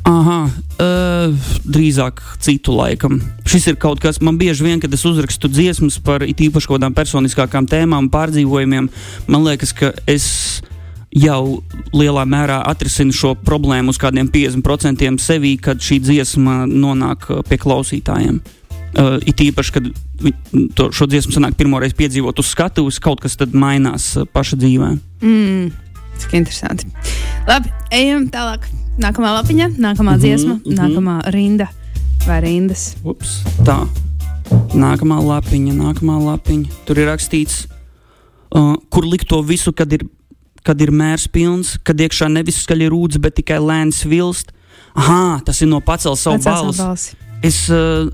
Aha, 0.04 0.38
uh, 0.84 1.46
drīzāk 1.64 2.20
citu 2.44 2.74
laikam. 2.76 3.16
Šis 3.48 3.70
ir 3.72 3.78
kaut 3.80 4.02
kas, 4.04 4.18
man 4.20 4.36
bieži 4.36 4.66
vien, 4.66 4.82
kad 4.82 4.92
es 4.92 5.04
uzrakstu 5.08 5.48
dziesmas 5.48 5.96
par 6.04 6.26
it 6.28 6.42
īpaši 6.44 6.68
kaut 6.68 6.76
kādām 6.76 6.96
personiskākām 6.96 7.68
tēmām, 7.70 8.10
pārdzīvojumiem, 8.12 8.90
man 9.32 9.46
liekas, 9.48 9.72
ka 9.72 9.94
es 10.04 10.26
jau 11.14 11.62
lielā 11.96 12.26
mērā 12.28 12.58
atrisinu 12.68 13.16
šo 13.16 13.32
problēmu 13.46 13.94
uz 13.94 14.02
kādiem 14.02 14.28
50% 14.34 15.24
sevī, 15.24 15.54
kad 15.62 15.80
šī 15.80 16.02
dziesma 16.04 16.64
nonāk 16.68 17.30
pie 17.48 17.60
klausītājiem. 17.64 18.42
Uh, 18.94 19.16
it 19.26 19.40
īpaši, 19.40 19.74
kad 19.74 19.88
to, 20.76 20.90
šo 20.94 21.08
dziesmu 21.10 21.32
sanāk 21.34 21.56
pirmoreiz 21.58 21.96
piedzīvot 21.96 22.44
uz 22.44 22.52
skatuves, 22.52 23.00
kaut 23.02 23.24
kas 23.24 23.40
tad 23.40 23.56
mainās 23.56 24.12
paša 24.36 24.60
dzīvē. 24.60 24.94
Mm, 25.24 25.68
cik 26.20 26.40
interesanti. 26.44 26.92
Labi, 27.48 27.72
ejam 27.94 28.28
tālāk. 28.30 28.68
Nākamā 28.94 29.32
lapiņa, 29.40 29.72
nākamā 29.74 30.14
Mhm, 30.14 30.22
dziesma, 30.22 30.54
mhm. 30.60 30.74
nākamā 30.78 31.14
rinda 31.34 31.68
vai 32.26 32.40
rindas. 32.44 32.94
Ups, 33.02 33.42
tā. 33.66 33.82
Nākamā 34.74 35.18
lapiņa, 35.18 35.74
nākamā 35.74 36.18
lapiņa. 36.22 36.68
Tur 36.86 37.00
ir 37.02 37.08
rakstīts, 37.10 37.64
uh, 38.54 38.76
kur 38.90 39.04
likt 39.04 39.26
to 39.28 39.40
visu, 39.42 39.72
kad 39.72 39.92
ir, 39.92 40.06
kad 40.62 40.80
ir 40.80 40.92
mērs 40.94 41.26
pilns, 41.26 41.74
kad 41.82 41.98
iekšā 41.98 42.30
nevis 42.30 42.62
skaļi 42.62 42.88
rūdz, 42.92 43.18
bet 43.18 43.34
tikai 43.40 43.58
lēns 43.58 44.04
vilst. 44.06 44.54
Aha, 44.94 45.40
tas 45.44 45.60
ir 45.60 45.68
no 45.68 45.80
pacels 45.80 46.22
savu 46.22 46.38
balsi. 46.44 46.78
balsi. 46.78 47.16
Es, 47.44 47.66
uh, 47.68 48.06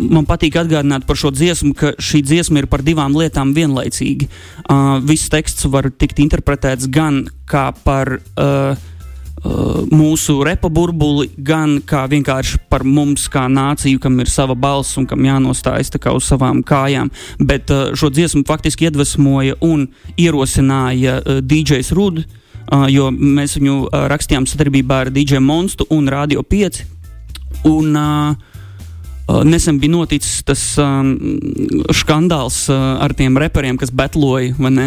man 0.00 0.24
patīk 0.26 0.56
atgādināt 0.56 1.04
par 1.06 1.20
šo 1.20 1.30
dziesmu, 1.30 1.74
ka 1.76 1.92
šī 2.00 2.24
dziesma 2.24 2.64
ir 2.64 2.66
par 2.66 2.82
divām 2.82 3.12
lietām 3.14 3.52
vienlaicīgi. 3.54 4.30
Uh, 4.64 4.98
viss 5.04 5.28
teksts 5.30 5.68
var 5.70 5.92
tikt 5.92 6.18
interpretēts 6.24 6.88
gan 6.88 7.26
kā 7.46 7.68
par 7.84 8.16
Uh, 8.34 8.74
mūsu 9.44 10.38
repa 10.46 10.70
burbuli, 10.72 11.28
gan 11.36 11.76
kā 11.84 12.04
vienkārši 12.10 12.62
par 12.72 12.84
mums, 12.84 13.26
kā 13.32 13.44
nāciju, 13.50 14.00
kam 14.00 14.16
ir 14.22 14.30
sava 14.32 14.56
balss 14.56 14.96
un 15.00 15.06
kam 15.06 15.24
jānostājas 15.24 15.92
uz 16.14 16.24
savām 16.28 16.62
kājām. 16.64 17.10
Bet 17.38 17.70
uh, 17.70 17.92
šo 17.94 18.10
dziesmu 18.10 18.44
faktiski 18.48 18.88
iedvesmoja 18.88 19.58
un 19.60 19.88
ierosināja 20.16 21.20
uh, 21.20 21.42
DJs 21.44 21.92
Rudd, 21.92 22.24
uh, 22.24 22.88
jo 22.88 23.10
mēs 23.10 23.58
viņu 23.58 23.76
uh, 23.84 24.08
rakstījām 24.08 24.48
sadarbībā 24.48 25.04
ar 25.04 25.12
DJ 25.12 25.42
Monstu 25.44 25.86
un 25.90 26.08
Radio 26.08 26.42
5. 26.42 26.84
Un, 27.64 27.94
Uh, 27.94 28.53
nesen 29.44 29.78
bija 29.80 29.92
noticis 29.94 30.42
tas 30.44 30.62
um, 30.80 31.14
skandāls 31.96 32.66
uh, 32.68 33.00
ar 33.00 33.14
tiem 33.16 33.38
reperiem, 33.40 33.78
kas 33.80 33.92
betloja, 33.94 34.52
un, 34.60 34.78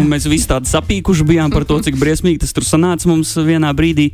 un 0.00 0.08
mēs 0.10 0.26
visi 0.30 0.48
tādi 0.50 0.70
sapīkuši 0.70 1.26
bijām 1.26 1.54
par 1.54 1.66
to, 1.68 1.78
cik 1.84 1.98
briesmīgi 2.00 2.42
tas 2.42 2.54
tur 2.56 2.66
sanāca 2.66 3.08
mums 3.10 3.36
vienā 3.46 3.70
brīdī. 3.76 4.10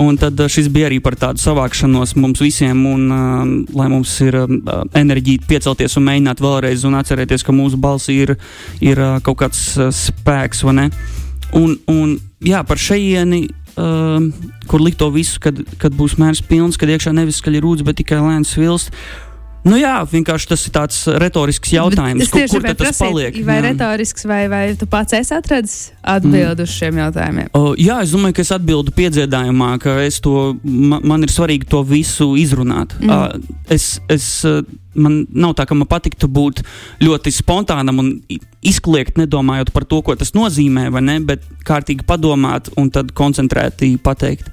Un 0.00 0.16
tad 0.16 0.40
uh, 0.40 0.48
šis 0.48 0.70
bija 0.72 0.88
arī 0.88 1.02
par 1.04 1.18
tādu 1.20 1.42
savākšanos 1.42 2.16
mums 2.16 2.40
visiem, 2.40 2.86
un 2.88 3.02
uh, 3.12 3.42
lai 3.76 3.90
mums 3.92 4.14
ir 4.24 4.38
uh, 4.40 4.48
enerģija 4.96 5.44
piecelties 5.50 5.98
un 6.00 6.08
mēģināt 6.08 6.40
vēlreiz 6.40 6.86
un 6.88 6.96
atcerēties, 6.96 7.44
ka 7.44 7.52
mūsu 7.52 7.80
balss 7.80 8.08
ir, 8.12 8.38
ir 8.80 9.02
uh, 9.02 9.18
kaut 9.24 9.42
kāds 9.44 9.66
uh, 9.76 9.92
spēks? 9.92 10.64
Un, 10.64 11.76
un 11.92 12.16
jā, 12.40 12.62
par 12.64 12.80
šejieni 12.80 13.44
uh, 13.80 14.18
kur 14.70 14.82
likt 14.82 15.00
to 15.02 15.10
visu, 15.14 15.40
kad, 15.42 15.58
kad 15.82 15.94
būs 15.96 16.18
mērs 16.20 16.42
pilns, 16.46 16.78
kad 16.80 16.90
iekšā 16.92 17.14
nevis 17.16 17.40
skaļi 17.42 17.62
rūdz, 17.64 17.86
bet 17.86 18.00
tikai 18.02 18.20
lēns 18.22 18.56
vilst. 18.58 18.92
Nu 19.62 19.76
jā, 19.78 19.94
vienkārši 20.10 20.48
tas 20.50 20.64
ir 20.66 20.72
tāds 20.74 20.96
retorisks 21.22 21.70
jautājums, 21.70 22.26
kur, 22.32 22.48
kur 22.50 22.64
tas 22.66 22.78
prasīt, 22.80 23.02
paliek. 23.04 23.36
Vai 23.46 23.60
jā. 23.60 23.64
retorisks, 23.68 24.26
vai, 24.26 24.40
vai 24.50 24.62
tu 24.78 24.88
pats 24.90 25.14
esi 25.14 25.36
atradis 25.36 25.76
atbildi 26.02 26.64
mm. 26.64 26.66
uz 26.66 26.74
šiem 26.74 26.98
jautājumiem? 26.98 27.50
O, 27.54 27.62
jā, 27.78 28.00
es 28.02 28.14
domāju, 28.14 28.36
ka 28.40 28.42
es 28.42 28.50
atbildu 28.56 28.94
piedziedājumā, 28.96 29.70
ka 29.82 29.94
es 30.02 30.18
to, 30.24 30.56
man, 30.66 31.06
man 31.06 31.22
ir 31.22 31.30
svarīgi 31.30 31.70
to 31.70 31.84
visu 31.86 32.32
izrunāt. 32.42 32.96
Mm. 32.98 33.14
Uh, 33.14 33.62
es, 33.70 33.86
es, 34.10 34.26
man 34.98 35.22
nav 35.30 35.54
tā, 35.60 35.68
ka 35.70 35.78
man 35.78 35.86
patiktu 35.90 36.26
būt 36.26 36.64
ļoti 37.06 37.30
spontānam 37.38 38.02
un 38.02 38.12
izkliegt, 38.66 39.14
nedomājot 39.22 39.70
par 39.76 39.86
to, 39.86 40.02
ko 40.02 40.18
tas 40.18 40.34
nozīmē, 40.34 40.88
vai 40.90 41.06
ne, 41.06 41.20
bet 41.22 41.46
kārtīgi 41.68 42.02
padomāt 42.08 42.72
un 42.74 42.90
tad 42.90 43.14
koncentrēti 43.14 43.94
pateikt. 44.02 44.50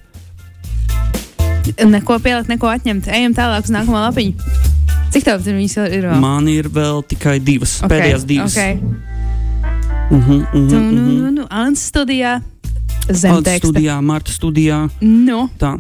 Neko 1.82 2.22
pielikt, 2.22 2.50
neko 2.50 2.70
atņemt. 2.70 3.10
Ejam 3.14 3.34
tālāk 3.38 3.66
uz 3.66 3.74
nākamo 3.74 4.06
lapiņu. 4.10 4.69
Cik 5.10 5.26
tev 5.26 5.42
viņas 5.42 5.76
ir? 5.90 6.06
Vēl? 6.06 6.20
Man 6.22 6.48
ir 6.52 6.70
vēl 6.70 7.02
tikai 7.10 7.40
divas, 7.42 7.80
okay, 7.82 7.96
pēdējās 7.96 8.26
divas. 8.30 8.58
Okay. 8.58 8.78
Uh 10.10 10.18
-huh, 10.18 10.42
uh 10.42 10.54
-huh, 10.54 10.70
tu, 10.70 10.76
nu, 10.76 11.02
nu, 11.02 11.32
nu, 11.32 11.46
Ants 11.50 11.82
studijā, 11.90 12.42
Zemteksta. 13.10 13.58
studijā, 13.58 14.02
Marta 14.02 14.32
studijā. 14.32 14.90
Nu. 15.02 15.50
Tā. 15.58 15.80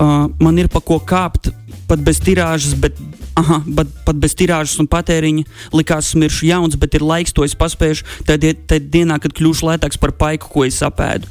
Uh, 0.00 0.30
man 0.40 0.58
ir 0.58 0.68
pa 0.68 0.80
ko 0.80 0.98
kāpt, 0.98 1.50
pat 1.88 2.00
bez 2.00 2.18
tirāžas, 2.20 2.74
bet, 2.74 2.98
aha, 3.34 3.62
bet 3.66 3.86
pat 4.04 4.16
bez 4.16 4.34
tirāžas 4.34 4.78
un 4.82 4.86
patēriņa. 4.86 5.44
Likās, 5.72 6.10
smiršu 6.12 6.46
jauns, 6.46 6.76
bet 6.76 6.94
ir 6.94 7.02
laiks, 7.06 7.32
to 7.32 7.44
es 7.44 7.54
paspēju. 7.54 8.02
Tad 8.26 8.44
dienā, 8.90 9.18
kad 9.22 9.32
kļūšu 9.32 9.66
lētāks 9.66 9.98
par 9.98 10.12
paiku, 10.12 10.50
ko 10.52 10.64
es 10.64 10.82
apēdu. 10.82 11.26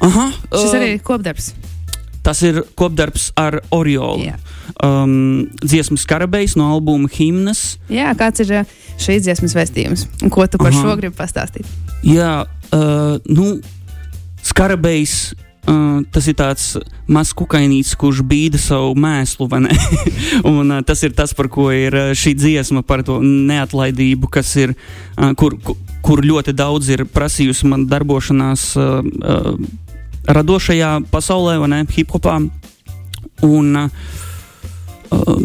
Aha, 0.00 0.30
Šis 0.52 0.70
uh, 0.70 0.76
arī 0.78 0.92
ir 0.94 1.02
kopdarbs. 1.02 1.52
Tas 2.28 2.42
ir 2.44 2.58
kopdarbs 2.76 3.30
ar 3.40 3.62
Oriolu. 3.72 4.34
Um, 4.84 5.46
dziesmas 5.62 6.04
karabējs 6.04 6.58
no 6.60 6.66
albuma 6.74 7.08
Himnas. 7.08 7.78
Jā, 7.88 8.10
kāds 8.20 8.44
ir 8.44 8.52
uh, 8.52 8.74
šīs 9.00 9.24
dziesmas 9.24 9.56
vēstījums? 9.56 10.04
Un 10.20 10.32
ko 10.34 10.44
tu 10.44 10.60
par 10.60 10.68
Aha. 10.68 10.82
šo 10.82 10.98
gribi 11.00 11.16
pastāstīt? 11.16 11.64
Jā, 12.04 12.42
uh, 12.44 13.16
nu, 13.32 13.54
skarabējs. 14.44 15.14
Uh, 15.68 16.04
tas 16.12 16.24
ir 16.28 16.36
tāds 16.36 16.68
mazs 17.08 17.34
kukainītis, 17.36 17.96
kurš 18.00 18.22
bīda 18.24 18.60
savu 18.60 18.94
mēslu, 18.96 19.48
un 20.52 20.62
uh, 20.78 20.84
tas 20.84 21.02
ir 21.04 21.16
tas, 21.16 21.32
par 21.36 21.48
ko 21.52 21.66
ir 21.72 21.96
uh, 21.96 22.12
šī 22.16 22.32
dziesma, 22.36 22.84
par 22.88 23.04
to 23.04 23.18
neatlaidību, 23.24 24.30
kas 24.32 24.54
ir, 24.60 24.72
uh, 25.16 25.34
kur, 25.36 25.58
kur, 25.64 25.76
kur 26.04 26.24
ļoti 26.24 26.56
daudz 26.56 26.88
ir 26.92 27.04
prasījusi 27.08 27.68
man 27.68 27.84
darbošanās. 27.88 28.70
Uh, 28.80 29.12
uh, 29.24 29.87
radošajā 30.28 30.92
pasaulē, 31.12 31.58
vai 31.62 31.70
ne, 31.72 31.82
hip 31.94 32.12
hopā. 32.14 32.38
Un 33.46 33.76
um, 33.78 35.44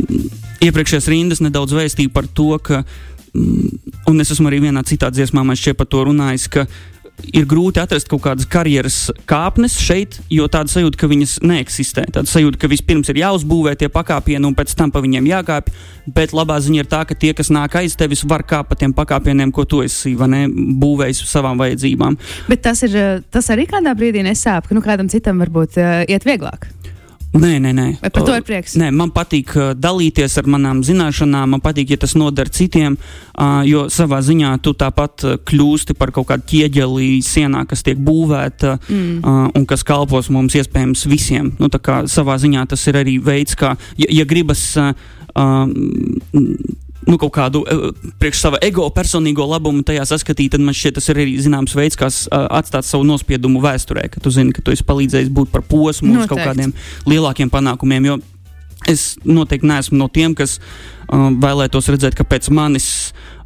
iepriekšējās 0.64 1.10
rindas 1.12 1.44
nedaudz 1.44 1.76
vēstīja 1.78 2.12
par 2.14 2.28
to, 2.28 2.58
ka, 2.64 2.82
um, 3.34 3.70
un 4.10 4.24
es 4.24 4.34
esmu 4.34 4.50
arī 4.50 4.64
vienā 4.68 4.84
citā 4.88 5.12
dziesmā, 5.14 5.46
man 5.46 5.60
šķiet 5.60 5.80
par 5.80 5.90
to 5.92 6.04
runājis, 6.10 6.50
ka 6.52 6.68
ir 7.34 7.46
grūti 7.50 7.82
atrast 7.82 8.10
kaut 8.12 8.24
kādas 8.26 8.48
karjeras 8.50 8.98
kāpnes 9.30 9.76
šeit, 9.80 10.18
jo 10.34 10.48
tāda 10.52 10.72
sajūta, 10.72 11.00
ka 11.00 11.10
viņas 11.12 11.38
neeksistē. 11.46 12.06
Tāda 12.14 12.30
sajūta, 12.30 12.60
ka 12.62 12.70
vispirms 12.72 13.12
ir 13.14 13.22
jāuzbūvē 13.22 13.76
tie 13.80 13.90
pakāpieni 13.94 14.50
un 14.50 14.56
pēc 14.58 14.76
tam 14.78 14.92
pa 14.94 15.02
viņiem 15.04 15.30
jākāpj. 15.30 15.74
Bet 16.14 16.36
labā 16.36 16.60
ziņa 16.64 16.84
ir 16.84 16.90
tā, 16.92 17.04
ka 17.08 17.16
tie, 17.16 17.32
kas 17.38 17.52
nāk 17.54 17.78
aiz 17.80 17.96
tevis, 18.00 18.26
var 18.28 18.44
kāpt 18.48 18.74
pa 18.74 18.80
tiem 18.80 18.96
pakāpieniem, 18.96 19.54
ko 19.56 19.64
tu 19.70 19.84
esi 19.86 20.16
ne, 20.28 20.46
būvējis 20.50 21.24
savām 21.30 21.62
vajadzībām. 21.62 22.20
Bet 22.50 22.66
tas, 22.68 22.84
ir, 22.88 22.98
tas 23.32 23.50
arī 23.54 23.70
kādā 23.72 23.96
brīdī 23.98 24.26
nesāp, 24.26 24.68
ka 24.68 24.76
nu, 24.76 24.84
kādam 24.84 25.12
citam 25.12 25.40
varbūt 25.44 25.80
uh, 25.80 26.02
iet 26.10 26.28
vieglāk. 26.28 26.68
Nē, 27.34 27.56
nē, 27.58 27.72
nē. 27.74 27.86
Vai 28.04 28.12
par 28.14 28.26
to 28.28 28.36
ir 28.38 28.44
prieks? 28.46 28.76
Nē, 28.78 28.92
man 28.94 29.10
patīk 29.14 29.56
uh, 29.58 29.72
dalīties 29.74 30.36
ar 30.38 30.50
manām 30.54 30.84
zināšanām, 30.86 31.56
man 31.56 31.64
patīk, 31.66 31.96
ja 31.96 31.98
tas 32.04 32.14
noder 32.20 32.52
citiem, 32.54 32.94
uh, 33.34 33.64
jo 33.66 33.88
savā 33.94 34.20
ziņā 34.22 34.52
tu 34.62 34.76
tāpat 34.78 35.26
uh, 35.26 35.40
kļūsti 35.42 35.98
par 35.98 36.14
kaut 36.14 36.30
kādu 36.30 36.46
ķieģeli 36.52 37.18
sienā, 37.26 37.66
kas 37.70 37.82
tiek 37.86 37.98
būvēta 37.98 38.76
mm. 38.78 39.18
uh, 39.24 39.42
un 39.58 39.66
kas 39.70 39.86
kalpos 39.88 40.30
mums 40.34 40.54
iespējams 40.62 41.08
visiem. 41.10 41.50
Nu, 41.58 41.72
savā 42.14 42.38
ziņā 42.38 42.68
tas 42.70 42.86
ir 42.92 43.02
arī 43.02 43.18
veids, 43.24 43.58
kā, 43.58 43.74
ja, 43.98 44.12
ja 44.22 44.30
gribas. 44.30 44.68
Uh, 44.78 44.94
uh, 45.34 46.80
nu, 47.08 47.18
kaut 47.22 47.34
kādu 47.36 47.64
uh, 47.64 47.90
priekš 48.22 48.44
sava 48.46 48.60
ego 48.66 48.86
personīgo 48.94 49.46
labumu 49.50 49.84
tajā 49.88 50.06
saskatīt, 50.10 50.54
tad 50.56 50.64
man 50.66 50.76
šķiet, 50.78 50.98
tas 51.00 51.10
ir 51.12 51.22
arī 51.24 51.36
zināms 51.42 51.76
veids, 51.78 51.98
kā 52.00 52.10
uh, 52.10 52.46
atstāt 52.60 52.88
savu 52.88 53.08
nospiedumu 53.08 53.64
vēsturē, 53.64 54.08
ka 54.14 54.24
tu 54.24 54.34
zini, 54.34 54.54
ka 54.56 54.64
tu 54.64 54.76
esi 54.76 54.86
palīdzējis 54.88 55.34
būt 55.34 55.52
par 55.54 55.66
posmu 55.68 56.16
uz 56.20 56.30
kaut 56.32 56.44
kādiem 56.44 56.76
lielākiem 57.10 57.52
panākumiem. 57.54 58.10
Jo 58.12 58.20
es 58.90 59.14
noteikti 59.24 59.68
neesmu 59.70 60.00
no 60.00 60.10
tiem, 60.12 60.36
kas 60.38 60.58
uh, 60.60 61.30
vēlētos 61.32 61.92
redzēt, 61.94 62.18
ka 62.20 62.28
pēc 62.28 62.50
manis 62.54 62.88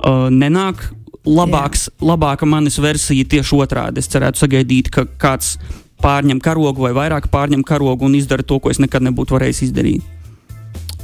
uh, 0.02 0.30
nenāk 0.34 0.90
labāks, 1.28 1.88
Jā. 1.90 2.08
labāka 2.14 2.48
manis 2.50 2.80
versija 2.82 3.28
tieši 3.28 3.58
otrādi. 3.60 4.02
Es 4.02 4.10
cerētu 4.12 4.46
sagaidīt, 4.46 4.92
ka 4.94 5.06
kāds 5.20 5.58
pārņem 6.04 6.40
karogu 6.44 6.86
vai 6.86 6.94
vairāk 6.96 7.30
pārņem 7.34 7.66
karogu 7.68 8.08
un 8.08 8.16
izdara 8.18 8.46
to, 8.46 8.60
ko 8.62 8.72
es 8.74 8.82
nekad 8.82 9.06
nebūtu 9.06 9.38
varējis 9.38 9.64
izdarīt. 9.70 10.06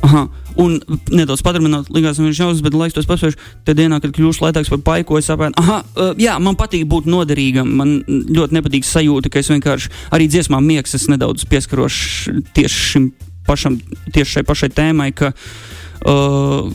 Aha. 0.03 0.27
Un 0.59 0.77
nedaudz 1.09 1.41
paturpinot, 1.45 1.89
likās, 1.93 2.19
ka 2.19 2.23
viņš 2.23 2.31
ir 2.33 2.37
šausmas, 2.37 2.63
bet 2.65 2.77
laiks 2.77 2.97
tos 2.97 3.09
paspējuši. 3.09 3.39
Tad 3.65 3.79
dienā, 3.79 3.97
kad 4.03 4.13
kļūšu 4.13 4.45
lētāks 4.45 4.69
par 4.73 4.83
paiku, 4.85 5.17
es 5.17 5.29
saprotu, 5.29 5.57
ah, 5.61 5.81
uh, 5.81 6.13
jā, 6.21 6.35
man 6.43 6.57
patīk 6.59 6.85
būt 6.89 7.09
noderīgam. 7.09 7.71
Man 7.79 7.95
ļoti 8.07 8.59
nepatīk 8.59 8.85
sajūta, 8.85 9.31
ka 9.33 9.41
es 9.41 9.49
vienkārši 9.49 9.93
arī 10.13 10.29
dziesmā 10.29 10.61
miegs, 10.61 10.93
es 10.97 11.09
nedaudz 11.09 11.47
pieskaros 11.49 11.99
tieši 12.53 12.89
šim 12.93 13.11
pašam, 13.47 13.79
tieši 14.13 14.37
šai 14.37 14.45
pašai 14.47 14.69
tēmai, 14.77 15.09
ka 15.17 15.33
uh, 15.33 16.69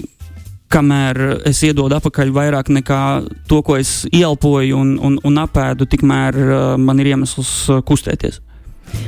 kamēr 0.72 1.22
es 1.48 1.62
iedodu 1.64 1.96
atpakaļ 1.98 2.34
vairāk 2.34 2.72
nekā 2.74 3.00
to, 3.48 3.62
ko 3.64 3.78
es 3.80 4.02
ielpoju 4.10 4.76
un, 4.76 4.96
un, 4.98 5.16
un 5.24 5.40
apēdu, 5.44 5.88
tikmēr 5.88 6.42
uh, 6.42 6.58
man 6.80 7.00
ir 7.00 7.14
iemesls 7.14 7.54
uh, 7.70 7.80
kustēties. 7.86 8.42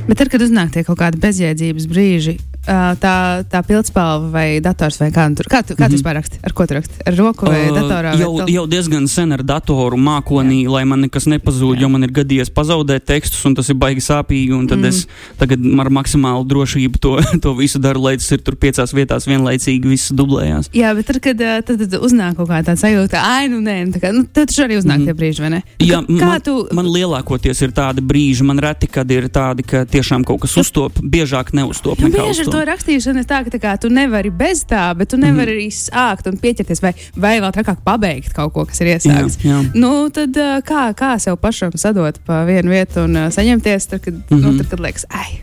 Bet 0.07 0.19
tad, 0.19 0.29
kad 0.29 0.43
uznāk 0.45 0.73
tie 0.73 0.83
kaut 0.85 0.99
kādi 0.99 1.21
bezjēdzības 1.21 1.87
brīži, 1.89 2.37
tā, 2.65 3.15
tā 3.49 3.61
pildspalva 3.65 4.29
vai 4.33 4.45
dators 4.63 4.99
vai 5.01 5.09
kā 5.13 5.25
tur. 5.35 5.47
Kā 5.49 5.61
tu, 5.65 5.73
kā 5.73 5.75
tu 5.75 5.81
mm 5.81 5.85
-hmm. 5.87 5.95
vispār 5.97 6.13
raksti? 6.15 6.39
Ar 6.43 6.53
ko 6.53 6.67
tu 6.67 6.73
raksti? 6.73 6.95
Ar 7.05 7.15
roku 7.15 7.45
vai 7.45 7.69
uh, 7.69 7.77
datorā? 7.77 8.19
Jau, 8.19 8.37
vai 8.37 8.53
jau 8.53 8.67
diezgan 8.67 9.07
sen 9.07 9.31
ar 9.31 9.43
datoru 9.43 9.97
mākonī, 9.97 10.63
Jā. 10.65 10.69
lai 10.69 10.83
man 10.85 11.01
nekas 11.01 11.25
nepazūd, 11.25 11.75
Jā. 11.75 11.81
jo 11.81 11.89
man 11.89 12.03
ir 12.03 12.11
gadījies 12.11 12.49
pazaudēt 12.53 13.05
tekstus, 13.05 13.45
un 13.45 13.55
tas 13.55 13.69
ir 13.69 13.75
baigi 13.75 14.01
sāpīgi, 14.01 14.51
un 14.53 14.67
tad 14.67 14.79
mm. 14.79 14.85
es 14.85 15.07
tagad 15.37 15.59
ar 15.79 15.89
maksimālu 15.89 16.45
drošību 16.45 16.99
to, 16.99 17.19
to 17.43 17.53
visu 17.53 17.79
daru, 17.79 18.01
lai 18.01 18.17
tas 18.17 18.31
ir 18.31 18.39
tur 18.39 18.55
piecās 18.55 18.93
vietās 18.93 19.27
vienlaicīgi 19.27 19.87
viss 19.87 20.11
dublējās. 20.11 20.69
Jā, 20.73 20.93
bet 20.95 21.05
tad, 21.05 21.19
kad 21.19 21.37
tad, 21.37 21.77
tad 21.77 21.99
uznāk 22.01 22.35
kaut 22.35 22.49
kāda 22.49 22.75
sajūta, 22.75 23.21
ai, 23.21 23.47
nu 23.47 23.61
nē, 23.61 23.85
nu 23.85 23.91
tā 23.91 23.99
kā, 23.99 24.11
nu, 24.13 24.23
tad 24.23 24.51
taču 24.51 24.65
arī 24.65 24.77
uznāk 24.77 25.01
mm. 25.01 25.05
tie 25.05 25.13
brīži, 25.13 25.41
vai 25.41 25.49
ne? 25.55 25.61
Jā, 25.79 26.01
kā 26.05 26.27
man, 26.27 26.41
tu... 26.45 26.55
man 26.77 26.89
lielākoties 26.91 27.61
ir 27.65 27.73
tādi 27.75 28.03
brīži, 28.05 28.45
man 28.47 28.59
reti, 28.59 28.89
kad 28.91 29.09
ir 29.11 29.29
tādi, 29.33 29.65
ka 29.67 29.85
tiešām 29.89 30.25
kaut 30.27 30.43
kas 30.45 30.57
uztop, 30.61 30.99
biežāk 31.01 31.53
neuztop. 31.57 32.01
Nu, 32.03 32.11
bieži 32.13 32.50
to 32.51 32.63
rakstīšana 32.67 33.23
ir 33.23 33.27
tā, 33.29 33.41
ka 33.45 33.53
tā 33.53 33.61
kā, 33.61 33.75
tu 33.81 33.91
nevari 33.93 34.31
bez 34.33 34.63
tā, 34.69 34.89
bet 34.97 35.11
tu 35.11 35.19
nevari 35.21 35.39
mm 35.41 35.49
arī 35.51 35.67
sākt 35.73 36.27
un 36.29 36.37
pieķerties, 36.39 36.81
vai, 36.83 36.91
vai 37.19 37.33
vēl 37.43 37.51
trakāk 37.55 37.81
pabeigt 37.85 38.33
kaut 38.35 38.53
ko, 38.55 38.65
kas 38.69 38.81
ir 38.83 38.93
iesākts. 38.93 39.39
Jā, 39.41 39.57
jā. 39.57 39.61
Nu, 39.75 40.09
tad 40.13 40.37
kā, 40.67 40.83
kā 40.97 41.15
sev 41.19 41.39
pašam 41.41 41.73
sadot 41.75 42.19
pa 42.27 42.43
vienu 42.47 42.71
vietu 42.71 43.05
un 43.07 43.17
saņemties, 43.33 43.89
tad, 43.91 44.03
kad, 44.05 44.13
mm 44.13 44.23
-hmm. 44.29 44.41
nu, 44.41 44.51
mhm. 44.51 44.57
tad, 44.57 44.69
kad 44.69 44.79
liekas, 44.79 45.05
ai. 45.09 45.41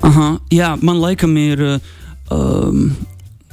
Aha, 0.00 0.38
jā, 0.50 0.76
man 0.82 1.00
laikam 1.00 1.36
ir. 1.36 1.80
Um, 2.30 2.96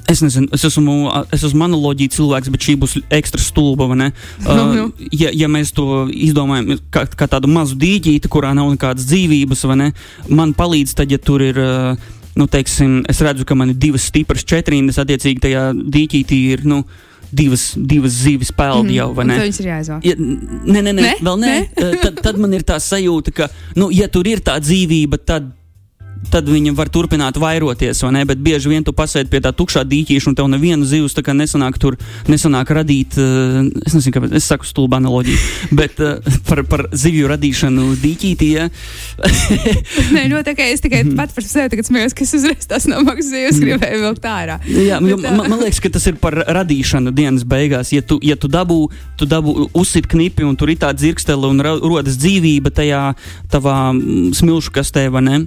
Es 0.05 0.21
nezinu, 0.21 0.47
es 0.53 0.61
esmu, 0.67 1.09
es 1.33 1.43
esmu 1.43 1.63
analoģija 1.65 2.13
cilvēks, 2.13 2.51
bet 2.53 2.61
šī 2.61 2.75
būs 2.77 2.91
ekstra 3.09 3.41
stulba. 3.41 3.87
Uh, 3.89 4.91
ja, 5.09 5.31
ja 5.33 5.47
mēs 5.49 5.73
to 5.73 6.05
izdomājam 6.13 6.77
kā, 6.93 7.07
kā 7.09 7.27
tādu 7.31 7.49
mazu 7.49 7.73
dīķīti, 7.81 8.29
kurā 8.29 8.53
nav 8.53 8.69
nekādas 8.69 9.07
dzīvības, 9.09 9.65
vai 9.65 9.79
ne, 9.81 9.87
man 10.29 10.53
palīdz 10.53 10.93
tad, 10.93 11.11
ja 11.11 11.17
tur 11.17 11.41
ir. 11.41 11.57
Uh, 11.57 12.13
Nu, 12.35 12.47
teiksim, 12.51 13.03
es 13.07 13.21
redzu, 13.23 13.45
ka 13.47 13.55
man 13.55 13.69
ir 13.71 13.75
divas 13.79 14.09
stipras 14.09 14.43
četrīnas, 14.43 14.97
attiecīgi 14.99 15.39
tajā 15.45 15.61
dīķītī 15.73 16.39
ir 16.51 16.65
nu, 16.67 16.81
divas, 17.35 17.73
divas 17.75 18.11
zivis 18.25 18.51
peldi 18.55 18.91
Mhm. 18.91 18.95
jau, 18.97 19.13
vai 19.15 19.25
ne? 19.25 19.37
Viņš 19.39 19.59
ir 19.63 19.67
jāizvēl. 19.71 19.99
Ja, 20.03 20.15
nē, 20.15 20.79
nē, 20.83 20.91
nē, 20.93 21.01
Ne? 21.01 21.13
vēl 21.21 21.37
nē. 21.39 21.53
Eh, 21.77 21.95
Tad, 22.01 22.21
tad 22.21 22.37
man 22.37 22.53
ir 22.53 22.61
tā 22.67 22.75
sajūta, 22.79 23.33
ka, 23.33 23.47
nu, 23.75 23.89
ja 23.91 24.07
tur 24.07 24.27
ir 24.27 24.39
tā 24.39 24.59
dzīvība, 24.59 25.17
tad, 25.25 25.51
tad 26.31 26.49
viņa 26.49 26.73
var 26.77 26.89
turpināt 26.93 27.37
vairoties, 27.41 28.01
vai 28.05 28.11
ne? 28.17 28.23
Bet 28.27 28.41
bieži 28.43 28.71
vien 28.71 28.85
tu 28.85 28.93
pasēdi 28.95 29.31
pie 29.31 29.41
tā 29.43 29.51
tukšā 29.55 29.85
dīķīša, 29.87 30.29
un 30.31 30.37
tev 30.37 30.49
nevienu 30.51 30.87
zivs 30.87 31.15
tā 31.15 31.23
kā 31.25 31.35
nesanāk 31.37 31.79
tur, 31.81 31.97
nesanāk 32.31 32.71
radīt, 32.75 33.17
eh, 33.21 33.59
es 33.85 33.97
nezinu, 33.97 34.15
kāpēc, 34.17 34.35
es 34.39 34.49
saku 34.49 34.67
stulba 34.67 34.99
analoģiju, 35.01 35.39
bet 35.79 36.01
eh, 36.03 36.39
par, 36.49 36.63
par 36.69 36.85
zivju 36.95 37.29
radīšanu 37.31 37.87
dīķītī, 38.03 38.51
ja? 38.55 38.69
Nē, 40.15 40.27
ļoti 40.31 40.55
ok. 40.55 40.63
Es 40.75 40.83
tikai 40.83 41.03
pat 41.15 41.33
par 41.35 41.45
sevi 41.45 41.71
tagad 41.73 41.89
smējos, 41.89 42.15
ka 42.17 42.25
es 42.25 42.35
uzreiz 42.37 42.69
tās 42.69 42.87
no 42.89 43.01
maksas 43.05 43.31
dzīves 43.31 43.61
gribēju 43.63 44.01
vilkt 44.05 44.29
ārā. 44.29 44.59
Jā, 44.69 44.99
Bet, 45.05 45.21
man, 45.21 45.49
man 45.51 45.61
liekas, 45.61 45.81
ka 45.83 45.91
tas 45.93 46.07
ir 46.09 46.17
par 46.21 46.37
radīšanu 46.57 47.13
dienas 47.15 47.45
beigās. 47.47 47.91
Ja 47.95 48.03
tu, 48.05 48.17
ja 48.25 48.37
tu 48.39 48.49
dabū, 48.51 48.79
tu 49.19 49.27
dabū 49.29 49.69
uzsit 49.77 50.09
knipi 50.11 50.45
un 50.47 50.57
tur 50.59 50.73
ir 50.73 50.79
tā 50.81 50.91
dzirkstele 50.95 51.51
un 51.51 51.61
ra, 51.63 51.75
rodas 51.81 52.17
dzīvība 52.21 52.73
tajā 52.75 53.03
tavā 53.53 53.77
mm, 53.93 54.33
smilšu 54.39 54.73
kastē, 54.75 55.07
vai 55.13 55.23
ne? 55.25 55.37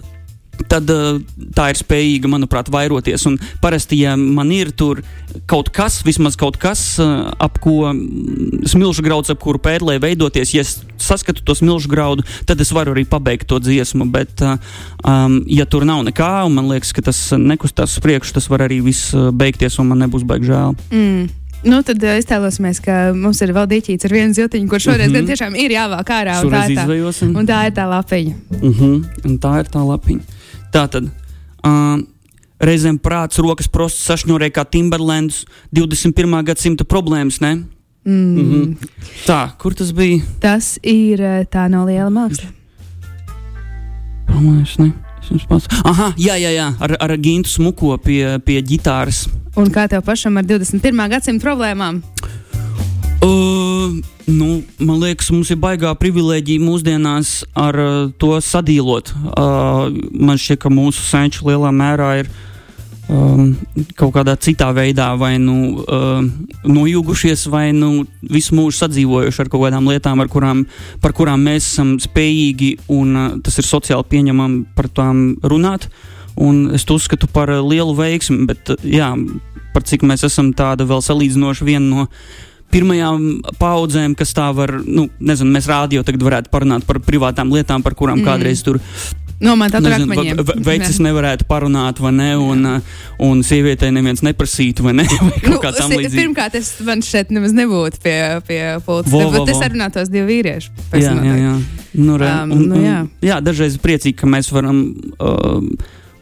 Tad 0.69 0.91
uh, 0.93 1.21
tā 1.57 1.71
ir 1.73 1.79
spējīga, 1.81 2.31
manuprāt, 2.31 2.71
vairoties. 2.73 3.25
Un 3.31 3.39
parasti, 3.63 4.03
ja 4.05 4.17
man 4.19 4.53
ir 4.55 4.73
tur 4.77 5.03
kaut 5.49 5.71
kas, 5.75 6.01
vismaz 6.07 6.37
kaut 6.39 6.59
kas, 6.61 6.83
uh, 7.03 7.31
ap 7.41 7.59
ko 7.63 7.91
mm, 7.91 8.69
smilšu 8.69 9.05
grauds, 9.07 9.33
ap 9.33 9.41
kuru 9.43 9.61
pēdlē 9.63 9.99
veidoties, 10.03 10.55
ja 10.57 10.65
es 10.67 10.79
saskatu 11.01 11.45
to 11.47 11.57
smilšu 11.57 11.91
graudu, 11.93 12.27
tad 12.49 12.61
es 12.61 12.73
varu 12.75 12.93
arī 12.97 13.07
pabeigt 13.09 13.49
to 13.49 13.61
dziesmu. 13.63 14.09
Bet, 14.13 14.45
uh, 14.45 14.61
um, 15.03 15.41
ja 15.49 15.67
tur 15.69 15.89
nav 15.89 16.05
nekā, 16.09 16.31
un 16.49 16.57
man 16.59 16.71
liekas, 16.73 16.93
ka 16.97 17.05
tas 17.11 17.21
nekustās 17.39 17.97
uz 17.97 18.05
priekšu, 18.05 18.37
tas 18.39 18.49
var 18.53 18.69
arī 18.69 18.83
viss 18.85 19.15
beigties, 19.15 19.81
un 19.81 19.93
man 19.93 20.05
nebūs 20.07 20.27
baigi 20.29 20.53
žēl. 20.53 20.79
Mm. 20.93 21.29
Nu, 21.67 21.81
tad 21.83 22.03
iztēlosimies, 22.03 22.79
ka 22.83 23.09
mums 23.17 23.41
ir 23.43 23.51
vēl 23.57 23.67
dīķīts 23.73 24.07
ar 24.07 24.15
vienu 24.15 24.37
ziltiņu, 24.37 24.69
kurš 24.71 24.85
šoreiz 24.87 25.09
mm. 25.11 25.17
-hmm. 25.17 25.31
tiešām 25.33 25.57
ir 25.59 25.75
jāvāk 25.75 26.13
ārā. 26.15 26.37
Un 26.45 26.53
tā, 26.55 26.61
ir 26.71 26.79
tā, 26.79 27.29
un 27.29 27.49
tā 27.49 27.63
ir 27.67 27.73
tā 27.75 27.87
lapiņa. 27.91 28.35
Uh 28.61 28.81
-huh. 28.81 29.25
Un 29.25 29.39
tā 29.43 29.59
ir 29.61 29.67
tā 29.67 29.83
lapiņa. 29.83 30.38
Tā 30.75 30.87
tad. 30.93 31.11
Uh, 31.65 32.05
Reizēm 32.59 32.97
prāts, 32.99 33.39
rokas 33.39 33.69
prostas 33.71 34.03
sašņurē 34.09 34.49
kā 34.51 34.65
Timberlands, 34.67 35.45
21. 35.71 36.41
gadsimta 36.49 36.83
problēmas, 36.85 37.39
ne? 37.41 37.53
Mm. 38.03 38.15
Mm. 38.15 38.49
-hmm. 38.51 38.89
Tā, 39.27 39.51
kur 39.59 39.75
tas 39.75 39.93
bija? 39.93 40.23
Tas 40.41 40.79
ir 40.83 41.21
tā 41.53 41.69
nav 41.71 41.87
liela 41.87 42.11
māksla. 42.11 42.51
Domāju, 44.27 44.67
ne. 44.79 44.93
Aha, 45.85 46.13
jā, 46.17 46.39
jā, 46.41 46.51
jā, 46.51 46.69
ar, 46.81 46.97
ar 47.01 47.17
gintu 47.21 47.51
smuko 47.53 47.99
pie, 47.99 48.39
pie 48.45 48.63
ģitāras. 48.63 49.27
Un 49.57 49.71
kā 49.71 49.89
tev 49.89 50.03
pašam 50.03 50.37
ar 50.37 50.45
21. 50.45 51.09
gadsimta 51.09 51.45
problēmām? 51.45 52.03
Uh, 53.23 53.58
nu, 54.27 54.49
man 54.79 55.01
liekas, 55.03 55.31
mums 55.35 55.51
ir 55.53 55.59
baigā 55.61 55.95
privilēģija 55.99 56.65
mūsdienās 56.65 57.33
ar 57.59 57.79
uh, 57.83 57.97
to 58.21 58.37
sadīlot. 58.45 59.15
Uh, 59.15 59.89
man 60.13 60.39
šķiet, 60.41 60.61
ka 60.65 60.73
mūsu 60.73 61.05
senči 61.07 61.45
lielā 61.47 61.73
mērā 61.75 62.11
ir 62.23 62.31
um, 63.09 63.53
kaut 63.99 64.15
kādā 64.17 64.37
citā 64.41 64.69
veidā 64.77 65.09
vai 65.19 65.35
nu 65.43 65.57
uh, 65.83 66.21
noilgušies, 66.69 67.47
vai 67.53 67.71
nu 67.77 68.05
visu 68.23 68.57
mūžu 68.59 68.79
sadzīvojuši 68.83 69.45
ar 69.45 69.53
kaut 69.53 69.67
kādām 69.67 69.89
lietām, 69.91 70.23
kurām, 70.31 70.65
par 71.03 71.17
kurām 71.17 71.45
mēs 71.49 71.73
esam 71.73 71.97
spējīgi 72.03 72.75
un 72.95 73.17
uh, 73.17 73.31
tas 73.45 73.59
ir 73.61 73.69
sociāli 73.69 74.09
pieņemami 74.13 74.65
par 74.79 74.91
tām 74.93 75.27
runāt. 75.43 75.89
Un 76.39 76.69
es 76.77 76.85
to 76.87 76.95
uzskatu 76.95 77.27
par 77.27 77.51
lielu 77.51 77.97
veiksmi, 77.99 78.45
bet 78.47 78.75
uh, 78.75 78.85
jā, 78.87 79.11
par 79.75 79.87
cik 79.89 80.05
mēs 80.07 80.25
esam 80.29 80.53
tāda 80.57 80.87
vēl 80.89 81.03
salīdzinoši 81.05 81.67
viena 81.67 81.87
no 81.87 82.07
pirmajām 82.73 83.29
paudzēm, 83.59 84.15
kas 84.19 84.35
tā 84.37 84.49
var, 84.55 84.79
nu, 84.85 85.09
nezinu, 85.21 85.51
mēs 85.55 85.69
rādio 85.71 86.03
tagad 86.05 86.21
varētu 86.27 86.51
parunāt 86.53 86.85
par 86.89 87.01
privātām 87.01 87.51
lietām, 87.55 87.83
par 87.83 87.95
kurām 87.95 88.21
Mm. 88.21 88.27
kādreiz 88.29 88.63
tur 88.65 88.81
Nomāta 89.41 89.77
ar 89.79 89.83
nezinu, 89.85 90.11
akmeņiem. 90.11 90.37
ve- 90.37 90.43
ve- 90.57 90.63
vecis 90.67 90.99
nevarētu 90.99 91.45
parunāt, 91.47 92.01
vai 92.03 92.11
ne, 92.11 92.37
un, 92.37 92.65
uh, 92.67 92.81
un 93.23 93.43
sievietei 93.47 93.93
neviens 93.95 94.21
neprasītu, 94.27 94.83
vai 94.83 94.93
ne, 94.99 95.05
vai 95.21 95.51
Nu, 95.53 95.61
kā 95.63 95.71
tam 95.77 95.91
līdzīga. 95.95 96.19
pirmkārt, 96.25 96.55
es 96.59 96.73
man 96.85 97.01
šeit 97.07 97.31
nemaz 97.31 97.53
nebūtu 97.55 98.01
pie, 98.03 98.41
pie 98.49 98.63
pults. 98.85 99.09
Vo, 99.11 99.31
vo, 99.31 99.45
Bet 99.45 99.55
es 99.55 99.63
sarunātos 99.63 100.11
divi 100.11 100.27
vīrieši. 100.43 100.69
Jā, 100.99 101.15
jā, 101.23 101.37
jā. 101.39 101.55
Nu, 101.95 102.17
re, 102.19 102.27
Um, 102.43 102.51
un, 102.53 102.67
nu, 102.69 102.75
un, 102.75 102.83
jā. 102.85 102.99
jā, 103.23 103.39
dažreiz 103.41 103.79
priecīgi, 103.79 104.17
ka 104.17 104.27
mēs 104.27 104.51
varam 104.53 104.83
uh, 105.21 105.63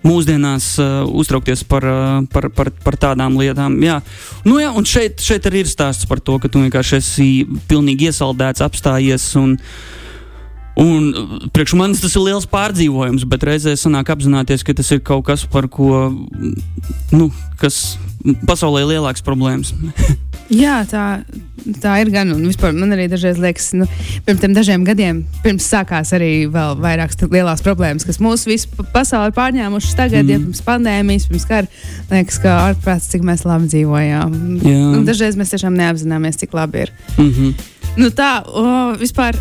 mūsdienās 0.06 0.70
uh, 0.82 1.02
uztraukties 1.18 1.64
par, 1.68 1.86
uh, 1.86 2.22
par, 2.32 2.48
par, 2.54 2.70
par 2.84 2.98
tādām 3.00 3.36
lietām. 3.40 3.76
Jā, 3.84 4.00
nu, 4.46 4.60
jā 4.62 4.72
un 4.76 4.86
šeit, 4.88 5.20
šeit 5.22 5.46
arī 5.50 5.64
ir 5.64 5.70
stāsts 5.70 6.08
par 6.08 6.22
to, 6.22 6.38
ka 6.42 6.50
tu 6.50 6.62
vienkārši 6.64 6.98
esi 7.00 7.28
pilnīgi 7.70 8.10
iesaldēts, 8.10 8.64
apstājies. 8.66 9.30
Un, 9.40 9.56
Un 10.76 11.06
priekš 11.56 11.72
manis 11.72 12.02
tas 12.02 12.12
ir 12.18 12.20
liels 12.26 12.44
pārdzīvojums, 12.52 13.22
bet 13.32 13.46
reizē 13.48 13.72
sanāk 13.80 14.10
apzināties, 14.12 14.60
ka 14.60 14.74
tas 14.76 14.90
ir 14.92 15.00
kaut 15.00 15.24
kas, 15.24 15.46
par 15.48 15.70
ko, 15.72 16.10
nu, 17.16 17.30
kas 17.56 17.96
pasaulē 18.44 18.82
ir 18.84 18.90
lielāks 18.90 19.24
problēmas. 19.24 19.72
Jā, 20.52 20.76
tā, 20.86 21.04
tā 21.82 21.96
ir 22.02 22.10
gan. 22.14 22.30
Man 22.76 22.94
arī 22.94 23.08
dažreiz 23.10 23.38
liekas, 23.42 23.72
nu, 23.74 23.88
pirms 24.26 24.42
tam 24.42 24.54
dažiem 24.54 24.84
gadiem, 24.86 25.24
pirms 25.42 25.66
sākās 25.66 26.12
arī 26.16 26.46
vēl 26.52 26.76
vairākas 26.82 27.18
lielās 27.26 27.64
problēmas, 27.66 28.06
kas 28.06 28.20
mūsu 28.22 28.52
visu 28.52 28.70
pa- 28.76 28.86
pasauli 29.00 29.32
ir 29.32 29.36
pārņēmušas 29.38 29.96
tagad, 29.98 30.22
mm. 30.22 30.30
ja 30.30 30.42
pirms 30.44 30.62
pandēmijas, 30.66 31.28
pirms 31.30 31.46
kara. 31.50 31.70
Liekas, 32.12 32.38
ka 32.42 32.58
ārprāts, 32.68 33.10
cik 33.10 33.26
mēs 33.26 33.46
labi 33.48 33.70
dzīvojām. 33.72 34.36
Jā. 34.62 34.82
Un 34.94 35.08
dažreiz 35.08 35.38
mēs 35.38 35.54
tiešām 35.54 35.74
neapzināmies, 35.78 36.38
cik 36.42 36.54
labi 36.54 36.86
ir. 36.86 36.94
Mm 37.16 37.32
-hmm. 37.32 37.72
Nu, 37.96 38.12
tā, 38.12 38.44
o, 38.46 38.94
vispār. 39.00 39.38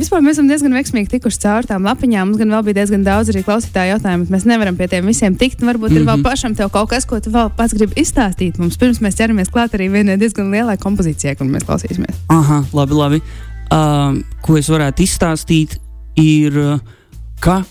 Vispār 0.00 0.22
mēs 0.24 0.38
esam 0.38 0.46
diezgan 0.48 0.72
veiksmīgi 0.72 1.10
tikuši 1.12 1.40
cauri 1.42 1.68
tām 1.68 1.84
lapiņām. 1.84 2.30
Mums 2.30 2.40
gan 2.40 2.54
vēl 2.54 2.62
bija 2.70 2.78
diezgan 2.80 3.02
daudz 3.04 3.28
arī 3.32 3.42
klausītāju 3.44 3.90
jautājumu, 3.94 4.24
bet 4.24 4.32
mēs 4.32 4.46
nevaram 4.48 4.78
pie 4.78 4.86
tiem 4.88 5.04
visiem 5.10 5.36
tikt. 5.36 5.60
Varbūt 5.60 5.90
mm 5.90 5.96
-hmm. 5.96 6.00
ir 6.00 6.06
vēl 6.08 6.16
Mhm. 6.16 6.24
pašam 6.24 6.54
tev 6.56 6.70
kaut 6.72 6.88
kas, 6.88 7.04
ko 7.04 7.20
tu 7.20 7.30
vēl 7.30 7.50
pats 7.56 7.74
gribi 7.74 8.00
izstāstīt 8.00 8.58
mums. 8.58 8.78
Pirms 8.80 9.00
mēs 9.00 9.18
ķeramies 9.20 9.50
klāt 9.52 9.76
arī 9.76 9.90
vienai 9.92 10.16
diezgan 10.16 10.50
lielai 10.50 10.76
kompozīcijai, 10.78 11.36
kur 11.36 11.46
mēs 11.46 11.64
klausīsimies. 11.68 12.16
Aha, 12.28 12.64
labi, 12.72 12.94
labi. 12.94 13.22
Uh, 13.70 14.22
ko 14.42 14.56
es 14.56 14.68
varētu 14.68 15.02
izstāstīt, 15.04 15.76
ir, 16.16 16.80
ka, 17.40 17.64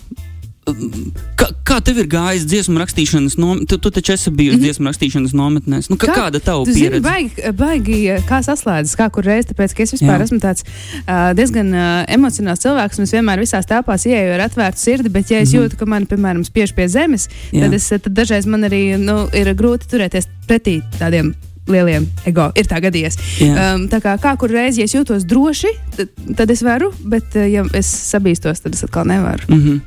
ka, 1.36 1.46
kā 1.66 1.78
tev 1.84 1.98
ir 2.02 2.08
gājis 2.10 2.44
dziesmu 2.50 2.78
rakstīšanas 2.80 3.36
nometnē? 3.40 3.66
Tu, 3.70 3.78
tu 3.78 3.90
taču 3.90 4.12
esi 4.12 4.30
bijusi 4.30 4.56
mm. 4.56 4.60
-hmm. 4.60 4.64
dziesmu 4.64 4.88
rakstīšanas 4.90 5.34
nometnēs. 5.34 5.90
Nu, 5.90 5.96
ka, 5.96 6.06
Kā? 6.06 6.14
kāda 6.20 6.40
Tu 6.40 6.72
zini, 6.72 6.80
pieredze? 6.80 7.00
baigi, 7.00 7.52
baigi 7.52 7.98
eh, 8.08 8.22
kā 8.28 8.40
saslēdzas, 8.44 8.96
kā 8.96 9.10
kur 9.10 9.24
reiz, 9.24 9.46
tāpēc, 9.46 9.74
ka 9.74 9.82
es 9.82 9.92
vispār 9.92 10.20
Jā. 10.20 10.22
Esmu 10.24 10.38
tāds 10.38 10.64
uh, 10.64 11.34
diezgan 11.36 11.74
uh, 11.74 12.04
emocionāls 12.08 12.60
cilvēks, 12.64 12.98
un 12.98 13.04
es 13.04 13.12
vienmēr 13.12 13.38
visās 13.40 13.66
telpās 13.66 14.06
ieeju 14.06 14.34
ar 14.34 14.40
atvērtu 14.48 14.78
sirdi, 14.78 15.08
bet, 15.08 15.30
ja 15.30 15.38
es 15.40 15.52
Mhm. 15.52 15.58
jūtu, 15.62 15.76
ka 15.76 15.86
man, 15.86 16.06
piemēram, 16.06 16.44
spiež 16.44 16.74
pie 16.74 16.88
zemes, 16.88 17.28
Jā. 17.52 17.60
tad, 17.60 17.74
es, 17.74 17.88
tad 17.88 18.12
dažreiz 18.12 18.46
man 18.46 18.62
arī 18.62 18.98
nu, 18.98 19.28
ir 19.32 19.54
grūti 19.54 19.86
turēties 19.90 20.26
pretī 20.48 20.82
tādiem 20.98 21.34
lieliem 21.70 22.06
ego. 22.26 22.50
Ir 22.58 22.66
tā 22.66 22.80
gadījies. 22.82 23.16
Jā. 23.40 23.74
Um, 23.74 23.88
tā 23.88 24.00
kā, 24.02 24.16
kā 24.18 24.36
kur 24.38 24.50
reizi 24.50 24.80
ja 24.80 24.84
es 24.84 24.94
jūtos 24.94 25.24
droši, 25.28 25.68
tad, 25.96 26.08
tad 26.36 26.50
es 26.50 26.62
varu, 26.62 26.92
bet, 27.04 27.34
ja 27.34 27.64
es 27.74 27.86
sabīstos, 27.86 28.60
tad 28.64 28.74
es 28.74 28.84
atkal 28.84 29.04
nevaru. 29.06 29.42
Mm 29.48 29.60
-hmm. 29.62 29.80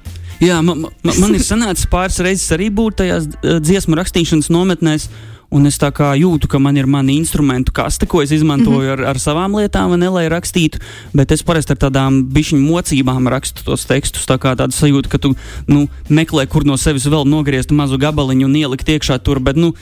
Jā, 0.44 0.62
man, 0.66 0.88
man, 1.04 1.20
man 1.20 1.38
ir 1.38 1.46
sanācis 1.52 1.88
pāris 1.92 2.20
reizes 2.24 2.52
arī 2.56 2.70
būt 2.74 3.00
tajās 3.04 3.30
uh, 3.30 3.60
dziesmu 3.64 4.00
rakstīšanas 4.00 4.52
nometnēs. 4.54 5.08
Un 5.54 5.70
es 5.70 5.76
tā 5.78 5.92
kā 5.94 6.08
jūtu, 6.18 6.48
ka 6.50 6.58
man 6.58 6.74
ir 6.80 6.88
mani 6.90 7.14
instrumentu 7.20 7.70
kaste, 7.78 8.08
ko 8.10 8.24
es 8.24 8.32
izmantoju 8.34 8.80
mm 8.80 8.88
-hmm. 8.88 9.04
ar, 9.06 9.10
ar 9.14 9.20
savām 9.22 9.54
lietām, 9.54 9.94
ne, 10.00 10.10
lai 10.10 10.26
rakstītu. 10.30 10.80
Bet 11.14 11.32
es 11.32 11.44
parasti 11.46 11.76
ar 11.76 11.78
tādām 11.78 12.24
bišķiņu 12.26 12.64
mocībām 12.66 13.30
rakstu 13.30 13.62
tos 13.64 13.86
tekstus. 13.86 14.26
Tā 14.26 14.40
kā 14.42 14.56
tāda 14.58 14.74
sajūta, 14.74 15.10
ka 15.10 15.18
tu 15.18 15.36
nu, 15.68 15.88
meklē, 16.10 16.48
kur 16.48 16.66
no 16.66 16.78
sevis 16.78 17.06
vēl 17.06 17.30
nogriezt 17.30 17.72
mazu 17.72 17.98
gabaliņu 17.98 18.46
un 18.46 18.56
ielikt 18.56 18.90
iekšā 18.90 19.20
tur. 19.20 19.40
Bet, 19.40 19.56
nu, 19.56 19.74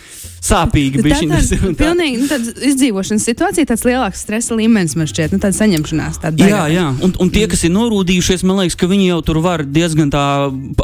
sāpīgi 0.42 1.02
un 1.68 1.76
tā. 1.76 1.86
pilnīgi 1.86 2.22
nu, 2.24 2.54
izdzīvošanas 2.72 3.26
situācija, 3.30 3.70
tāds 3.70 3.86
lielāks 3.86 4.24
stresa 4.26 4.58
līmenis 4.58 4.96
man 4.98 5.10
šķiet, 5.10 5.36
nu, 5.36 5.42
tāda 5.42 5.58
saņemšanās. 5.60 6.20
Tāda 6.24 6.50
Jā, 6.50 6.64
jā. 6.72 6.88
Un, 7.06 7.14
un 7.22 7.32
tie, 7.34 7.46
kas 7.52 7.62
ir 7.68 7.74
norūdījušies, 7.76 8.46
man 8.50 8.64
liekas, 8.64 8.78
ka 8.80 8.90
viņi 8.90 9.12
jau 9.12 9.20
tur 9.28 9.42
var 9.46 9.64
diezgan 9.66 10.12
tā 10.14 10.26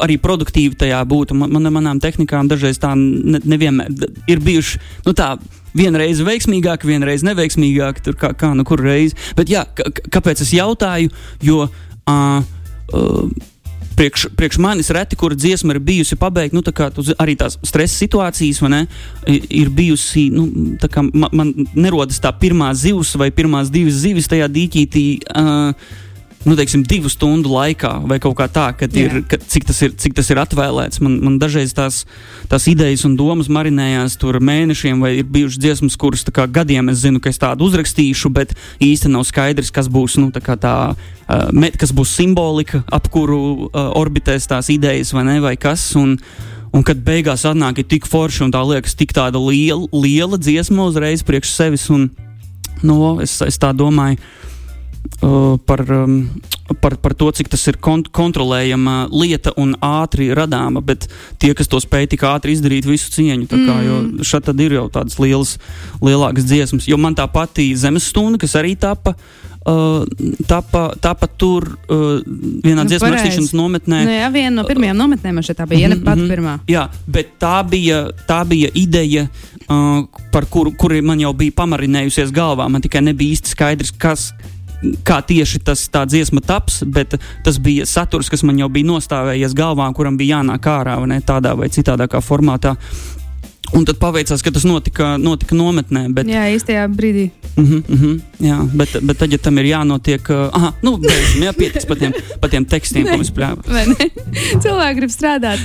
arī 0.04 0.18
produktīvi 0.22 0.78
tajā 0.78 1.02
būt. 1.10 1.34
Man, 1.38 1.52
man, 1.56 1.70
manām 1.74 2.02
tehnikām 2.02 2.50
dažreiz 2.50 2.78
tā 2.82 2.94
ne, 2.98 3.42
nevienmēr 3.42 4.08
ir 4.30 4.44
bijuši. 4.46 4.82
Nu, 5.08 5.16
tā, 5.18 5.34
Vienreiz 5.78 6.18
veiksmīgāk, 6.24 6.82
vienreiz 6.88 7.22
neveiksmīgāk, 7.26 8.00
tur 8.02 8.16
kā, 8.18 8.32
kā 8.34 8.48
nu 8.56 8.64
kur 8.66 8.80
reiz. 8.82 9.12
Bet 9.36 9.50
jā, 9.52 9.66
kāpēc 10.08 10.40
es 10.42 10.54
jautāju? 10.56 11.12
Jo 11.44 11.66
uh, 11.68 12.40
uh, 12.96 13.28
priekš, 13.98 14.26
priekš 14.38 14.58
manis 14.62 14.90
reti, 14.94 15.18
kur 15.18 15.34
dziesma 15.34 15.74
ir 15.74 15.82
bijusi 15.82 16.18
pabeigta, 16.18 16.56
nu, 16.56 16.62
tā 16.64 16.90
tu, 16.94 17.04
arī 17.18 17.34
tās 17.38 17.58
stresa 17.66 17.98
situācijas, 17.98 18.62
ne, 18.70 18.84
ir 19.28 19.70
bijusi, 19.74 20.28
nu, 20.34 20.48
man, 21.12 21.30
man 21.32 21.54
nerodas 21.74 22.20
tā 22.22 22.32
pirmā 22.40 22.70
zivs 22.78 23.16
vai 23.18 23.30
pirmās 23.34 23.72
divas 23.74 24.02
zivis 24.04 24.30
tajā 24.30 24.50
dīķītī. 24.54 25.06
Uh, 25.34 25.96
nu, 26.44 26.54
teiksim, 26.56 26.84
divu 26.86 27.10
stundu 27.10 27.50
laikā, 27.50 27.90
vai 28.08 28.18
kaut 28.22 28.36
kā 28.38 28.46
tā, 28.52 28.68
ir, 28.94 29.20
ka, 29.28 29.38
cik, 29.42 29.66
tas 29.68 29.80
ir, 29.82 29.94
cik 29.98 30.14
tas 30.18 30.28
ir 30.30 30.40
atvēlēts. 30.40 31.00
Man, 31.02 31.18
man 31.24 31.38
dažreiz 31.42 31.74
tās, 31.76 32.04
tās 32.50 32.68
idejas 32.70 33.04
un 33.08 33.16
domas 33.18 33.50
marinējās 33.52 34.18
tur 34.20 34.38
mēnešiem, 34.44 35.02
vai 35.02 35.16
ir 35.18 35.28
bijušas 35.28 35.62
dziesmas, 35.62 35.98
kuras 35.98 36.22
kā, 36.24 36.46
gadiem 36.46 36.92
es 36.92 37.02
zinu, 37.02 37.22
ka 37.22 37.32
es 37.32 37.40
tādu 37.42 37.66
uzrakstīšu, 37.68 38.30
bet 38.34 38.54
īsti 38.84 39.10
nav 39.12 39.26
skaidrs, 39.28 39.72
kas 39.74 39.90
būs 39.90 40.18
nu, 40.22 40.30
tā, 40.34 40.42
tā 40.60 40.76
uh, 40.94 41.48
met, 41.52 41.76
kas 41.80 41.92
būs 41.96 42.14
simbolika, 42.20 42.84
ap 42.86 43.10
kuru 43.12 43.40
uh, 43.66 43.90
orbitēs 43.98 44.48
tās 44.50 44.70
idejas, 44.72 45.12
vai 45.16 45.26
ne, 45.28 45.40
vai 45.44 45.56
kas. 45.58 45.90
Un, 45.98 46.16
Un 46.68 46.82
kad 46.84 46.98
beigās 47.00 47.46
atnāk 47.48 47.78
tik 47.88 48.04
forši 48.04 48.42
un 48.44 48.50
tā 48.52 48.60
liekas, 48.60 48.92
tik 48.92 49.14
tāda 49.16 49.40
liela, 49.40 49.86
liela 49.88 50.36
dziesma 50.36 50.84
uzreiz 50.90 51.22
priekš 51.24 51.54
sevis, 51.54 51.86
un 51.88 52.10
no, 52.82 52.92
nu, 52.92 52.98
es, 53.24 53.38
es 53.40 53.56
tā 53.56 53.70
domāju, 53.72 54.20
Uh, 54.20 54.47
par, 55.66 55.80
um, 55.90 56.28
par, 56.80 56.96
par 56.96 57.14
to, 57.14 57.30
cik 57.32 57.48
tas 57.50 57.64
ir 57.70 57.78
kont 57.82 58.10
kontrolējama 58.14 59.08
lieta 59.10 59.52
un 59.58 59.74
ātri 59.82 60.30
radāma, 60.36 60.82
bet 60.84 61.08
tie, 61.42 61.54
kas 61.58 61.70
to 61.70 61.80
spēj 61.82 62.10
tik 62.14 62.24
ātri 62.28 62.54
izdarīt, 62.54 62.86
visu 62.88 63.10
cieņu. 63.16 63.48
Kā, 63.50 63.58
mm. 63.82 64.22
Šeit 64.26 64.46
tad 64.48 64.60
ir 64.62 64.78
jau 64.78 64.86
tādas 64.92 65.18
lielas, 65.22 65.56
lielākas 66.04 66.46
dziesmas. 66.48 66.88
Jo 66.90 67.00
man 67.00 67.18
tā 67.18 67.26
pati 67.32 67.70
zemes 67.78 68.08
stunda, 68.10 68.40
kas 68.40 68.56
arī 68.58 68.76
tapa. 68.78 69.16
Uh, 69.68 70.06
tapa, 70.48 70.94
tapa 70.96 71.26
tur 71.28 71.66
uh, 71.66 72.22
vienā 72.64 72.86
nu, 72.86 72.88
dziesmu 72.88 73.10
rakstīšanas 73.12 73.50
nometnē. 73.58 73.98
Nu, 74.06 74.14
jā, 74.14 74.28
viena 74.32 74.52
no 74.60 74.64
pirmajām 74.64 74.96
nometnēm 74.96 75.42
šeit 75.44 75.58
bija. 75.58 75.66
Mm 75.66 75.74
-hmm, 75.74 75.82
ja 75.82 75.88
ne 75.88 75.96
pat 76.06 76.16
mm 76.16 76.24
-hmm. 76.24 76.30
pirmā. 76.32 76.54
Jā, 76.68 76.88
bet 77.06 77.34
tā 77.40 77.68
bija, 77.68 78.08
tā 78.28 78.44
bija 78.48 78.70
ideja, 78.74 79.26
uh, 79.68 80.06
par 80.32 80.46
kuru, 80.46 80.72
kuru 80.72 81.02
man 81.02 81.20
jau 81.20 81.32
bija 81.32 81.52
pamarinējusies 81.52 82.32
galvā. 82.32 82.68
Man 82.68 82.80
tikai 82.80 83.02
nebija 83.02 83.34
īsti 83.34 83.48
skaidrs, 83.48 83.92
kas, 83.98 84.32
kā 85.06 85.20
tieši 85.26 85.60
tas 85.66 85.84
tā 85.92 86.04
dziesma 86.08 86.42
taps, 86.44 86.82
bet 86.86 87.16
tas 87.44 87.58
bija 87.62 87.86
saturs, 87.88 88.30
kas 88.30 88.44
man 88.46 88.58
jau 88.60 88.68
bija 88.72 88.88
nostāvējies 88.88 89.56
galvā, 89.58 89.88
kuram 89.96 90.18
bija 90.20 90.38
jānāk 90.38 90.70
ārā 90.70 90.98
vai 91.02 91.12
ne, 91.14 91.20
tādā 91.24 91.54
vai 91.58 91.70
citādā 91.72 92.08
formātā. 92.22 92.76
Un 93.76 93.84
tad 93.84 93.98
paveicās, 94.00 94.42
ka 94.44 94.52
tas 94.54 94.64
notika, 94.64 95.16
notika 95.20 95.56
nometnē. 95.58 96.06
Bet... 96.14 96.28
Jā, 96.30 96.46
īstajā 96.54 96.86
brīdī. 96.92 97.28
Uh 97.58 97.64
-huh, 97.64 97.82
uh 97.90 98.00
-huh, 98.02 98.20
jā, 98.40 98.56
bet, 98.76 98.96
bet 99.02 99.18
tad, 99.18 99.32
ja 99.32 99.38
tam 99.38 99.58
ir 99.58 99.64
jānotiek, 99.64 100.30
uh, 100.30 100.36
ah, 100.52 100.72
nu, 100.82 100.96
beidzam, 100.96 101.42
jā, 101.42 101.52
pietiks 101.52 101.86
par 101.86 101.96
tiem, 101.96 102.12
pa 102.40 102.48
tiem 102.48 102.64
tekstiem, 102.64 103.06
ko 103.06 103.16
mēs 103.18 103.32
pļāvām. 103.34 103.94
Cilvēki 104.62 104.96
grib 104.96 105.10
strādāt. 105.10 105.58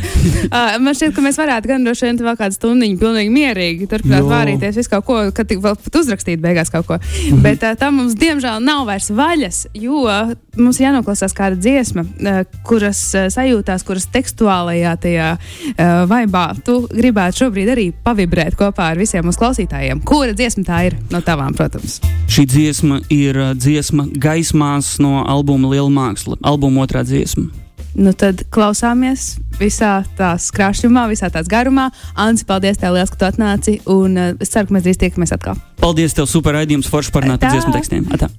Uh, 0.43 0.81
man 0.81 0.95
šķiet, 0.95 1.13
ka 1.15 1.21
mēs 1.21 1.37
varētu 1.37 1.67
gan 1.67 1.83
droši 1.83 2.05
vien 2.05 2.17
vēl 2.17 2.37
kādu 2.37 2.53
stundiņu 2.53 2.97
pilnīgi 2.97 3.29
mierīgi 3.29 3.87
turpināt 3.87 4.23
vārīties 4.23 4.75
visu 4.75 4.89
kaut 4.89 5.05
ko, 5.05 5.31
kad 5.31 5.47
tik 5.47 5.61
vēl 5.61 5.75
pat 5.75 5.95
uzrakstīt 5.95 6.41
beigās 6.41 6.69
kaut 6.69 6.85
ko. 6.85 6.97
Mhm. 6.97 7.37
-huh. 7.37 7.41
Bet 7.41 7.63
uh, 7.63 7.77
tam 7.77 7.95
mums, 7.95 8.13
diemžēl, 8.13 8.59
nav 8.59 8.85
vairs 8.85 9.09
vaļas, 9.09 9.67
jo 9.73 10.09
mums 10.57 10.79
jānoklausās 10.79 11.33
kāda 11.33 11.55
dziesma, 11.55 12.01
uh, 12.01 12.43
kuras 12.63 13.15
uh, 13.15 13.29
sajūtās, 13.29 13.83
kuras 13.83 14.07
tekstuālajā 14.07 14.97
tajā 14.97 15.37
uh, 15.37 16.09
vaibā 16.09 16.55
tu 16.65 16.87
gribētu 16.89 17.37
šobrīd 17.37 17.69
arī 17.69 17.92
pavibrēt 18.03 18.57
kopā 18.59 18.91
ar 18.93 18.99
visiem 18.99 19.25
mūsu 19.27 19.41
klausītājiem. 19.41 20.03
Kura 20.07 20.35
dziesma 20.35 20.63
tā 20.67 20.79
ir 20.89 20.97
no 21.13 21.21
tavām, 21.25 21.55
protams? 21.57 21.99
Šī 22.31 22.47
dziesma 22.49 23.01
ir 23.13 23.39
uh, 23.39 23.51
dziesma 23.57 24.07
gaismās 24.11 24.95
no 25.03 25.21
albuma 25.23 25.71
Liela 25.73 25.91
māksla, 25.93 26.39
albuma 26.41 26.85
otrā 26.87 27.05
dziesma. 27.07 27.49
Nu 27.93 28.09
tad 28.17 28.41
klausāmies 28.53 29.35
visā 29.59 29.99
tās 30.17 30.47
krāšņumā, 30.55 31.05
visā 31.11 31.29
tās 31.33 31.49
garumā. 31.49 31.91
Anci, 32.17 32.47
paldies 32.49 32.81
tev 32.81 32.95
liels, 32.97 33.13
ka 33.13 33.21
tu 33.21 33.29
atnāci, 33.29 33.77
un 33.85 34.17
uh, 34.17 34.33
es 34.41 34.53
ceru, 34.53 34.71
ka 34.71 34.77
mēs 34.77 34.87
drīz 34.87 35.03
tiekamies 35.05 35.35
atkal. 35.37 35.61
Paldies 35.83 36.17
tev, 36.17 36.29
super 36.31 36.57
raidījums, 36.57 36.89
forši 36.89 37.13
par 37.13 37.29
nātu 37.29 37.53
dziesmu 37.53 37.75
tekstiem. 37.77 38.09
Atā. 38.17 38.31